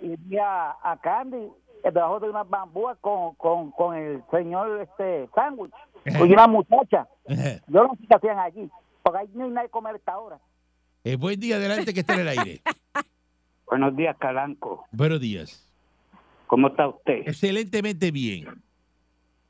[0.00, 1.50] Y vi a, a Candy
[1.84, 5.72] eh, debajo de unas bambúas con, con, con el señor este sándwich.
[6.28, 7.06] Y una muchacha.
[7.68, 8.70] Yo no sé qué hacían allí.
[9.02, 10.38] Porque ahí no hay nada de comer a esta hora.
[11.04, 12.60] Eh, buen día adelante que esté en el aire.
[13.66, 14.86] Buenos días, Calanco.
[14.92, 15.64] Buenos días.
[16.46, 17.22] ¿Cómo está usted?
[17.26, 18.46] Excelentemente bien.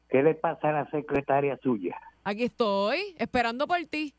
[0.08, 1.96] ¿Qué le pasa a la secretaria suya?
[2.24, 4.14] Aquí estoy, esperando por ti.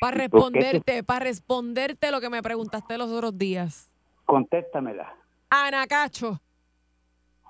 [0.00, 3.90] Para ¿Y por qué te- responderte, para responderte lo que me preguntaste los otros días.
[4.26, 5.14] Contéstamela.
[5.48, 6.40] Ana Cacho.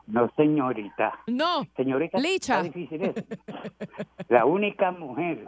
[0.07, 1.19] No, señorita.
[1.27, 1.64] No.
[1.77, 2.61] Señorita, Licha.
[2.61, 3.25] está difícil eso.
[4.29, 5.45] La única mujer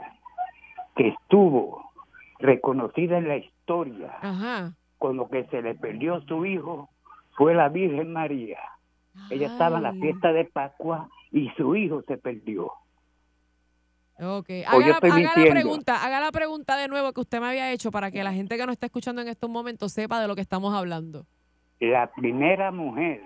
[0.96, 1.90] que estuvo
[2.40, 4.74] reconocida en la historia Ajá.
[4.98, 6.88] con lo que se le perdió su hijo
[7.36, 8.58] fue la Virgen María.
[9.30, 12.72] Ella estaba en la fiesta de Pascua y su hijo se perdió.
[14.20, 14.50] Ok.
[14.66, 17.92] Haga, la, haga la pregunta, haga la pregunta de nuevo que usted me había hecho
[17.92, 20.40] para que la gente que nos está escuchando en estos momentos sepa de lo que
[20.40, 21.26] estamos hablando.
[21.78, 23.22] La primera mujer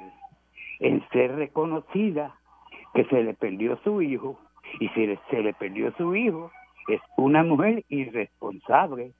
[0.82, 2.34] en ser reconocida
[2.94, 4.38] que se le perdió su hijo
[4.80, 6.50] y si se le perdió su hijo
[6.88, 9.12] es una mujer irresponsable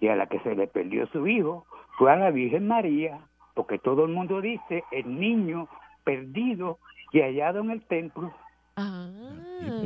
[0.00, 1.66] y a la que se le perdió su hijo
[1.98, 3.20] fue a la Virgen María
[3.54, 5.68] porque todo el mundo dice el niño
[6.04, 6.78] perdido
[7.12, 8.32] y hallado en el templo.
[8.76, 9.10] Ah,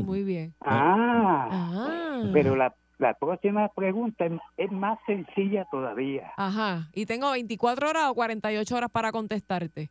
[0.05, 0.55] muy bien.
[0.61, 2.23] Ah, Ah.
[2.33, 6.33] pero la, la próxima pregunta es, es más sencilla todavía.
[6.37, 6.89] Ajá.
[6.93, 9.91] Y tengo 24 horas o 48 horas para contestarte.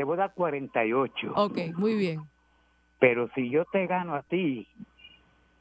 [0.00, 1.34] Te voy a dar 48.
[1.36, 2.22] Ok, muy bien.
[2.98, 4.66] Pero si yo te gano a ti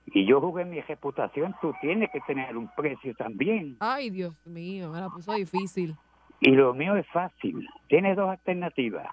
[0.06, 3.76] y yo jugué mi reputación, tú tienes que tener un precio también.
[3.82, 5.94] Ay, Dios mío, me la puso difícil.
[6.40, 7.68] Y lo mío es fácil.
[7.90, 9.10] Tienes dos alternativas.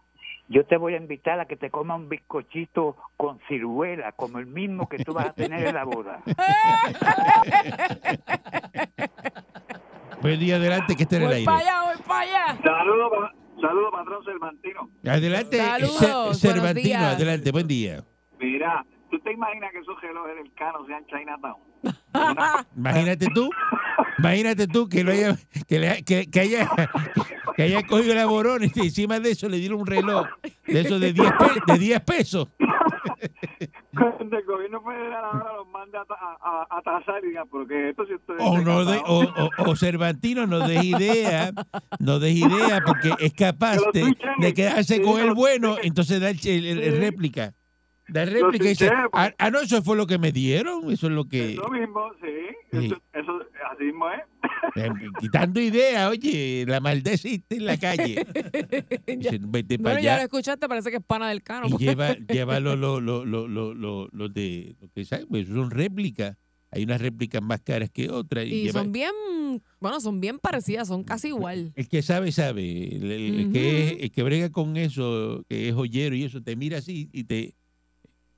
[0.49, 4.45] yo te voy a invitar a que te coma un bizcochito con ciruela, como el
[4.45, 6.21] mismo que tú vas a tener en la boda.
[10.21, 11.45] Buen día adelante que esté en el Voy aire.
[11.45, 12.57] para allá, voy para allá.
[12.63, 14.89] Saludos, pa- saludo, patrón Cervantino.
[15.05, 17.15] Adelante, Saludos, Cer- buenos Cervantino, días.
[17.15, 18.03] adelante, buen día.
[18.39, 21.55] Mira, ¿Tú te imaginas que esos relojes del Cano sean Chinatown?
[22.75, 23.47] Imagínate tú,
[24.19, 25.37] imagínate tú que, lo haya,
[25.67, 26.69] que, le- que- que haya,
[27.55, 30.27] que haya cogido la borona y encima de eso le dieron un reloj
[30.67, 32.47] de esos de 10, pe- de 10 pesos.
[33.93, 38.05] Cuando el gobierno federal ahora los manda a, a, a, tasar y digan, porque esto
[38.07, 38.41] si ustedes...
[38.41, 39.27] O, no de, casaron".
[39.37, 41.51] o, o- o Cervantino no des idea,
[41.99, 46.29] no des idea porque es capaz de, de quedarse Sí, con el bueno, entonces da
[46.31, 46.99] el, el- el- el Sí.
[46.99, 47.53] réplica.
[48.07, 51.07] Da réplica y dice, switchen, ah, ah, no, eso fue lo que me dieron, eso
[51.07, 51.53] es lo que...
[51.53, 52.77] Eso mismo, sí.
[52.79, 52.85] Sí.
[52.87, 53.39] Eso, eso
[53.71, 54.19] así mismo es.
[54.75, 54.89] eh,
[55.21, 58.25] quitando idea, oye, la maldad existe en la calle.
[59.07, 61.67] Dice, Vete para Bueno, ya lo escuchaste, parece que es pana del cano.
[61.67, 65.71] y lleva, lleva lo, lo, lo, lo, lo, lo- lo de lo que pues son
[65.71, 66.35] réplicas.
[66.71, 68.45] Hay unas réplicas más caras que otras.
[68.45, 69.11] Y, Y lleva- son bien,
[69.79, 71.71] bueno, son bien parecidas, son casi igual.
[71.75, 72.95] el que sabe, sabe.
[72.95, 76.41] El, el- el que es- el que brega con eso, que es joyero y eso,
[76.41, 77.53] te mira así y te.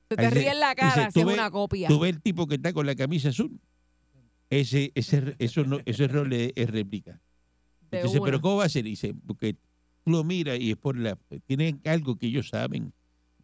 [0.08, 1.88] Se te ríe en la cara si es una copia.
[1.88, 3.60] Tú ves el tipo que está con la camisa azul.
[4.50, 7.20] Ese, ese, eso no, ese rol es, es réplica.
[7.90, 8.26] de Entonces, una.
[8.26, 8.84] pero ¿cómo va a ser?
[8.84, 9.54] Dice, porque
[10.04, 11.18] tú lo miras y es por la...
[11.46, 12.92] Tienen algo que ellos saben,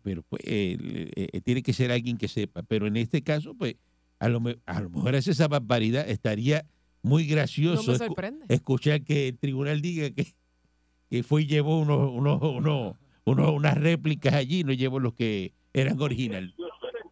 [0.02, 2.62] pero pues eh, eh, tiene que ser alguien que sepa.
[2.62, 3.74] Pero en este caso, pues,
[4.20, 6.08] a lo, a lo mejor hace esa barbaridad.
[6.08, 6.64] Estaría
[7.02, 10.32] muy no gracioso me escu- escuchar que el tribunal diga que,
[11.10, 12.94] que fue y llevó unos, unos, unos,
[13.24, 16.54] unos- unas réplicas allí, no llevó los que eran original.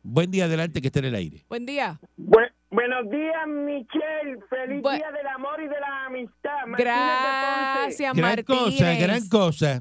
[0.03, 1.43] Buen día adelante que esté en el aire.
[1.49, 1.99] Buen día.
[2.19, 4.39] Bu- buenos días, Michelle.
[4.49, 6.67] Feliz Bu- día del amor y de la amistad.
[6.67, 8.47] Martínez Gracias, Gran Martínez.
[8.47, 9.81] cosa, gran cosa.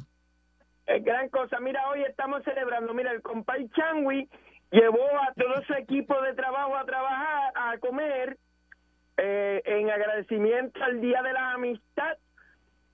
[0.87, 1.59] Eh, gran cosa.
[1.59, 2.93] Mira, hoy estamos celebrando.
[2.93, 4.27] Mira, el compay Changui
[4.71, 8.37] llevó a todo su equipo de trabajo a trabajar, a comer,
[9.17, 12.17] eh, en agradecimiento al Día de la Amistad.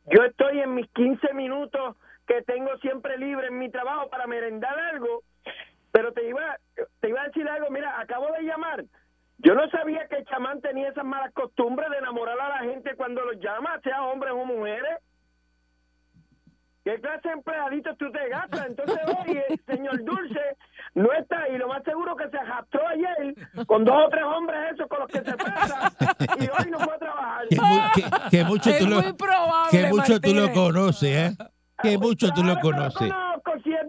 [0.05, 1.95] Yo estoy en mis 15 minutos
[2.27, 5.23] que tengo siempre libre en mi trabajo para merendar algo,
[5.95, 6.57] pero te iba,
[6.99, 8.83] te iba a decir algo, mira, acabo de llamar.
[9.37, 12.95] Yo no sabía que el chamán tenía esas malas costumbres de enamorar a la gente
[12.97, 14.99] cuando los llama, sea hombres o mujeres.
[16.83, 18.65] ¿Qué clase de empleaditos tú te gastas?
[18.67, 20.41] Entonces hoy el señor Dulce
[20.95, 21.57] no está ahí.
[21.57, 23.33] Lo más seguro que se arrastró ayer
[23.65, 25.91] con dos o tres hombres esos con los que se pasa
[26.39, 27.47] y hoy no fue a trabajar.
[27.47, 31.31] Que, mu- que- que mucho Es tú lo, muy probable, que mucho tú lo conoces,
[31.31, 31.37] ¿eh?
[31.81, 33.11] Que mucho tú lo Claro conoces.
[33.11, 33.84] conozco, si es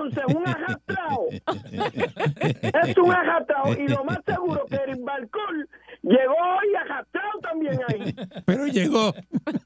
[0.00, 1.26] Ponce, un arrastrado.
[1.30, 3.74] es un arrastrado.
[3.78, 5.68] Y lo más seguro que el balcón
[6.02, 8.14] llegó hoy arrastrado también ahí.
[8.46, 9.12] Pero llegó.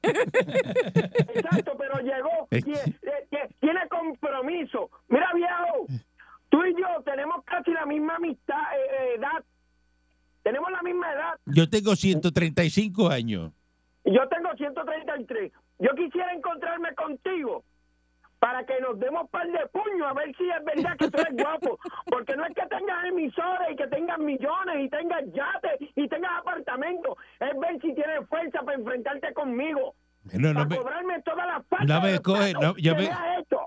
[0.03, 2.47] Exacto, pero llegó.
[2.51, 2.95] Es Tie-
[3.31, 4.89] eh, Tiene compromiso.
[5.07, 5.85] Mira, viejo,
[6.49, 9.43] tú y yo tenemos casi la misma amistad, eh, eh, edad.
[10.43, 11.33] Tenemos la misma edad.
[11.45, 13.51] Yo tengo 135 años.
[14.03, 15.51] Y Yo tengo 133.
[15.79, 17.63] Yo quisiera encontrarme contigo
[18.39, 21.33] para que nos demos par de puños a ver si es verdad que tú eres
[21.43, 21.79] guapo.
[22.05, 26.31] Porque no es que tengas emisores y que tengas millones y tengas yates y tengas
[26.39, 27.15] apartamentos.
[27.39, 29.95] Es ver si tienes fuerza para enfrentarte conmigo.
[30.33, 33.09] No, no para me, cobrarme todas las faltas no me coge, no, que me-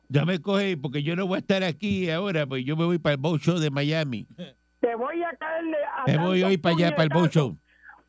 [0.09, 2.99] ya me coge porque yo no voy a estar aquí ahora, pues yo me voy
[2.99, 4.27] para el Bow Show de Miami.
[4.81, 7.27] Te voy a caerle a Me voy hoy para allá, para el Bow.
[7.29, 7.57] Show.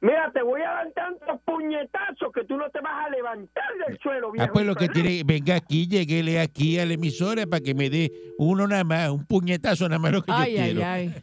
[0.01, 3.99] Mira, te voy a dar tantos puñetazos que tú no te vas a levantar del
[3.99, 4.47] suelo, viejo.
[4.47, 7.89] Ah, pues lo que tiene, venga aquí, lleguele aquí a la emisora para que me
[7.89, 10.87] dé uno nada más, un puñetazo nada más lo que Ay, yo ay, quiero.
[10.87, 11.13] ay.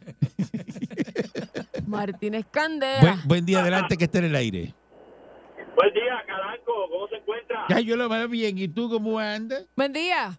[1.87, 2.99] Martínez Candela.
[3.01, 4.73] Buen, buen día adelante que esté en el aire.
[5.75, 6.73] Buen día, Calanco.
[6.91, 7.65] ¿Cómo se encuentra?
[7.69, 8.57] Ya yo lo veo bien.
[8.57, 9.65] ¿Y tú cómo andas?
[9.75, 10.37] Buen día.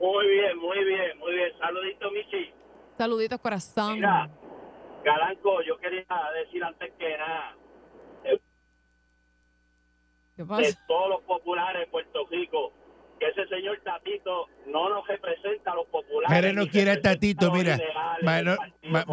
[0.00, 1.48] Muy bien, muy bien, muy bien.
[1.58, 2.50] Saludito, Michi.
[2.98, 3.94] Saluditos, corazón.
[3.94, 4.28] Mira,
[5.06, 6.04] Calanco, yo quería
[6.42, 7.56] decir antes que nada,
[10.36, 12.72] ¿Qué de todos los populares de Puerto Rico,
[13.20, 16.34] que ese señor Tatito no nos representa a los populares.
[16.36, 17.78] Ahora no quiere a Tatito, mira.
[18.22, 19.04] Mano- Ma-.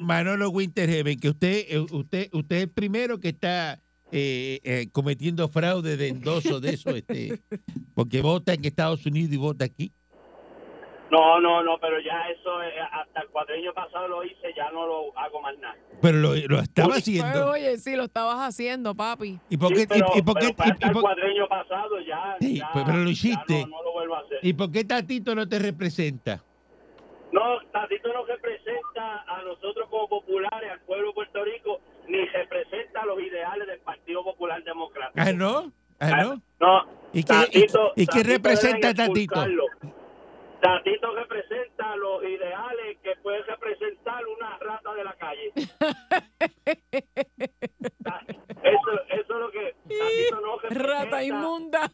[0.00, 3.78] Manolo Winterheaven, que usted, eh, usted, usted es el primero que está
[4.10, 7.40] eh, eh, cometiendo fraude de endoso de eso, este,
[7.94, 9.92] porque vota en Estados Unidos y vota aquí.
[11.12, 14.86] No, no, no, pero ya eso, eh, hasta el cuadreño pasado lo hice, ya no
[14.86, 15.76] lo hago más nada.
[16.00, 17.50] Pero lo, lo estaba Pero, haciendo.
[17.50, 19.38] oye, sí, lo estabas haciendo, papi.
[19.50, 19.82] ¿Y por Sí, qué?
[19.82, 22.84] y- pero, y por qué- pero hasta y el cuadreño pasado ya, Sí, ya, pues,
[22.86, 23.60] pero lo ya hiciste.
[23.60, 24.38] no, no lo vuelvo a hacer.
[24.40, 26.42] ¿Y por qué Tatito no te representa?
[27.30, 27.42] No,
[27.72, 33.20] Tatito no representa a nosotros como populares, al pueblo de Puerto Rico, ni representa los
[33.20, 35.20] ideales del Partido Popular Democrático.
[35.20, 35.70] Ah, ¿no?
[36.00, 36.42] Ah, ¿no?
[36.58, 36.84] No.
[37.12, 39.44] ¿Y qué, Tatito- y, y qué representa Tatito?
[40.62, 45.52] Tatito representa los ideales que puede representar una rata de la calle.
[48.62, 50.86] eso, eso es lo que Tatito no representa.
[51.04, 51.90] Rata inmunda.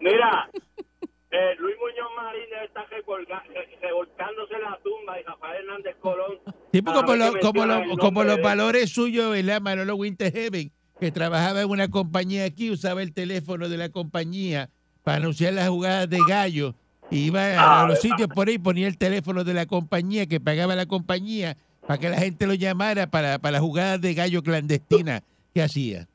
[0.00, 0.48] Mira,
[1.30, 5.96] eh, Luis Muñoz Marín debe estar recolga- re- revolcándose en la tumba y Rafael Hernández
[6.00, 6.38] Colón.
[6.72, 9.60] Sí, cada como, lo- como, lo- como los valores suyos, ¿verdad?
[9.60, 14.70] Manolo Winterheaven, que trabajaba en una compañía aquí, usaba el teléfono de la compañía
[15.04, 16.74] para anunciar las jugadas de gallo.
[17.12, 20.74] Iba a, a los sitios por ahí, ponía el teléfono de la compañía que pagaba
[20.74, 21.56] la compañía
[21.86, 25.22] para que la gente lo llamara para, para las jugadas de gallo clandestina
[25.54, 26.08] que hacía.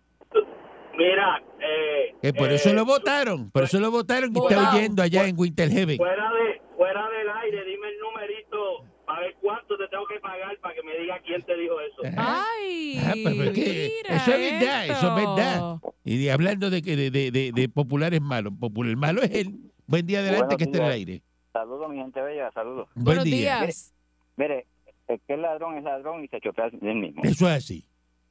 [0.97, 5.03] Mira, eh, Que por eh, eso lo votaron, por eso lo votaron y está oyendo
[5.03, 5.97] allá en Winterheaven.
[5.97, 8.57] fuera de fuera del aire, dime el numerito
[9.05, 12.01] para ver cuánto te tengo que pagar para que me diga quién te dijo eso.
[12.17, 15.75] Ay, Ah, pero es que mira eso es verdad, eso es verdad.
[16.03, 19.31] Y de- hablando de, que de, de, de, de populares malos, popular el malo es
[19.35, 19.55] él.
[19.87, 21.21] Buen día adelante Buenos que esté en el aire.
[21.53, 22.89] Saludos, mi gente bella, saludos.
[22.93, 23.61] Buen Buenos día.
[23.61, 23.93] días.
[24.35, 24.65] Mire,
[25.07, 27.23] el que es ladrón es ladrón y se chopea del mismo.
[27.23, 27.85] Eso es así.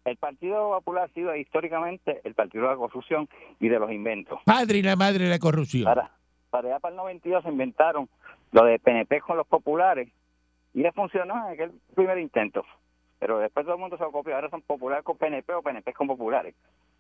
[0.05, 3.27] El Partido Popular ha sido históricamente el partido de la corrupción
[3.59, 4.39] y de los inventos.
[4.45, 5.85] Padre y la madre de la corrupción.
[5.85, 6.13] Para,
[6.51, 8.09] para allá para el 92 se inventaron
[8.53, 10.09] lo de PNP con los populares
[10.75, 12.65] y le funcionó en aquel primer intento.
[13.19, 14.35] Pero después todo el mundo se lo copió.
[14.35, 16.55] Ahora son populares con PNP o PNP con populares.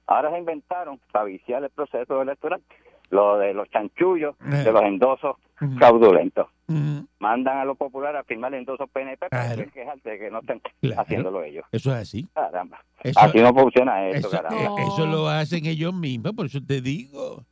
[0.07, 2.63] Ahora se inventaron para viciar el proceso electoral
[3.11, 4.57] lo de los chanchullos, Eh.
[4.65, 5.77] de los endosos Ujú.
[5.79, 6.49] fraudulentos.
[6.69, 7.07] Ujú.
[7.21, 9.65] Mandan a los populares a firmar endosos PNP para Claro.
[9.65, 11.01] que quejarse de que no estén Claro.
[11.03, 11.65] haciéndolo ellos.
[11.73, 12.27] Eso es así.
[12.35, 12.79] Caramba.
[13.03, 14.59] Eso, Así no funciona esto, eso, caramba.
[14.83, 17.21] eh, eso lo hacen ellos mismos, por eso te digo.
[17.37, 17.45] O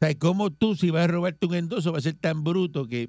[0.00, 3.08] sea, ¿cómo tú si vas a robarte un endoso vas a ser tan bruto que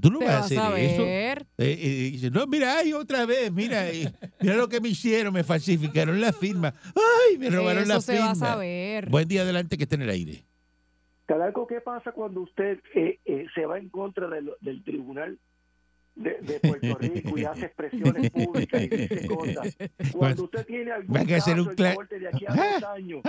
[0.00, 1.02] tú no vas a hacer a eso?
[1.02, 5.32] Eh, eh, dice, no, mira, ay, otra vez, mira, eh, mira lo que me hicieron,
[5.32, 6.72] me falsificaron la firma.
[6.94, 8.46] Ay, me robaron Eso la se va a firma.
[8.48, 9.08] saber.
[9.10, 10.44] Buen día adelante que esté en el aire.
[11.26, 15.38] Calarco, ¿qué pasa cuando usted eh, eh, se va en contra de lo- del tribunal
[16.14, 19.76] de, de Puerto Rico y hace expresiones públicas y dice cosas?
[20.12, 23.20] Cuando usted tiene algún Van a caso un en corte de aquí a dos años,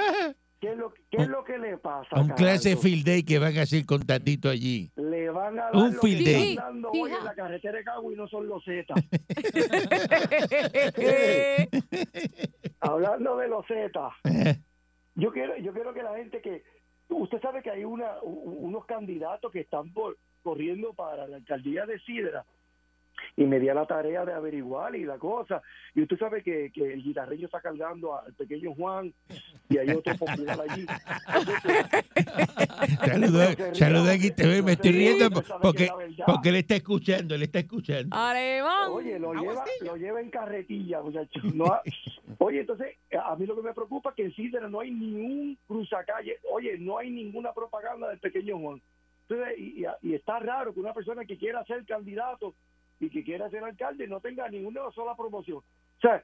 [0.60, 2.20] ¿qué es lo, qué es lo que le pasa?
[2.20, 4.92] Un clase field day que van a hacer con Tatito allí.
[4.96, 6.50] Le van a dar un lo field que day.
[6.54, 8.92] están dando hoy en la carretera de Cagua y no son los Z.
[12.82, 13.92] Hablando de los Z,
[15.16, 16.64] yo quiero, yo quiero que la gente que
[17.14, 22.00] usted sabe que hay una unos candidatos que están por, corriendo para la alcaldía de
[22.00, 22.46] Sidra
[23.36, 25.62] y me di a la tarea de averiguar y la cosa
[25.96, 29.12] y usted sabe que, que el guitarreño está cargando al pequeño Juan
[29.70, 30.86] y hay otro popular allí
[33.06, 35.30] Saludos, saludos aquí, te veo, me estoy riendo
[35.62, 35.90] porque,
[36.26, 38.16] porque él está escuchando, él está escuchando.
[38.16, 38.90] Alemán.
[38.92, 41.44] Oye, lo lleva, lo lleva en carretilla, muchachos.
[41.54, 41.82] No ha-
[42.40, 45.14] oye, entonces, a mí lo que me preocupa es que en Sidra no hay ni
[45.14, 46.40] un cruzacalle.
[46.52, 48.82] Oye, no hay ninguna propaganda del pequeño Juan.
[49.30, 52.54] Entonces, y, y- y está raro que una persona que quiera ser candidato
[53.00, 55.58] y que quiera ser alcalde no tenga ninguna sola promoción.
[55.58, 56.24] O sea,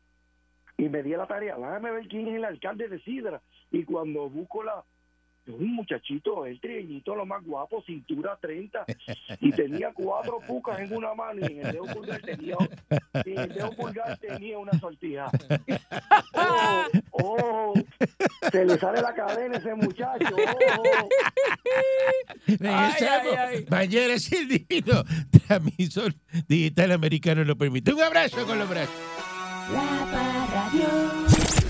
[0.78, 3.41] y me di la tarea, déjame ver quién es el alcalde de Sidra.
[3.72, 4.84] Y cuando busco la...
[5.48, 8.86] Un muchachito, el trieñito, lo más guapo, cintura 30,
[9.42, 12.56] y tenía cuatro pucas en una mano y en el dedo pulgar tenía,
[13.26, 15.32] y en el dedo pulgar tenía una sortija.
[16.34, 17.74] Oh, oh,
[18.52, 20.36] se le sale la cadena a ese muchacho.
[20.78, 21.10] Oh,
[22.48, 23.70] Regresamos.
[23.70, 25.04] Mañana si el divino
[25.48, 26.14] transmisor
[26.48, 27.94] digital americano lo permite.
[27.94, 28.96] Un abrazo con los brazos.
[29.74, 31.18] La.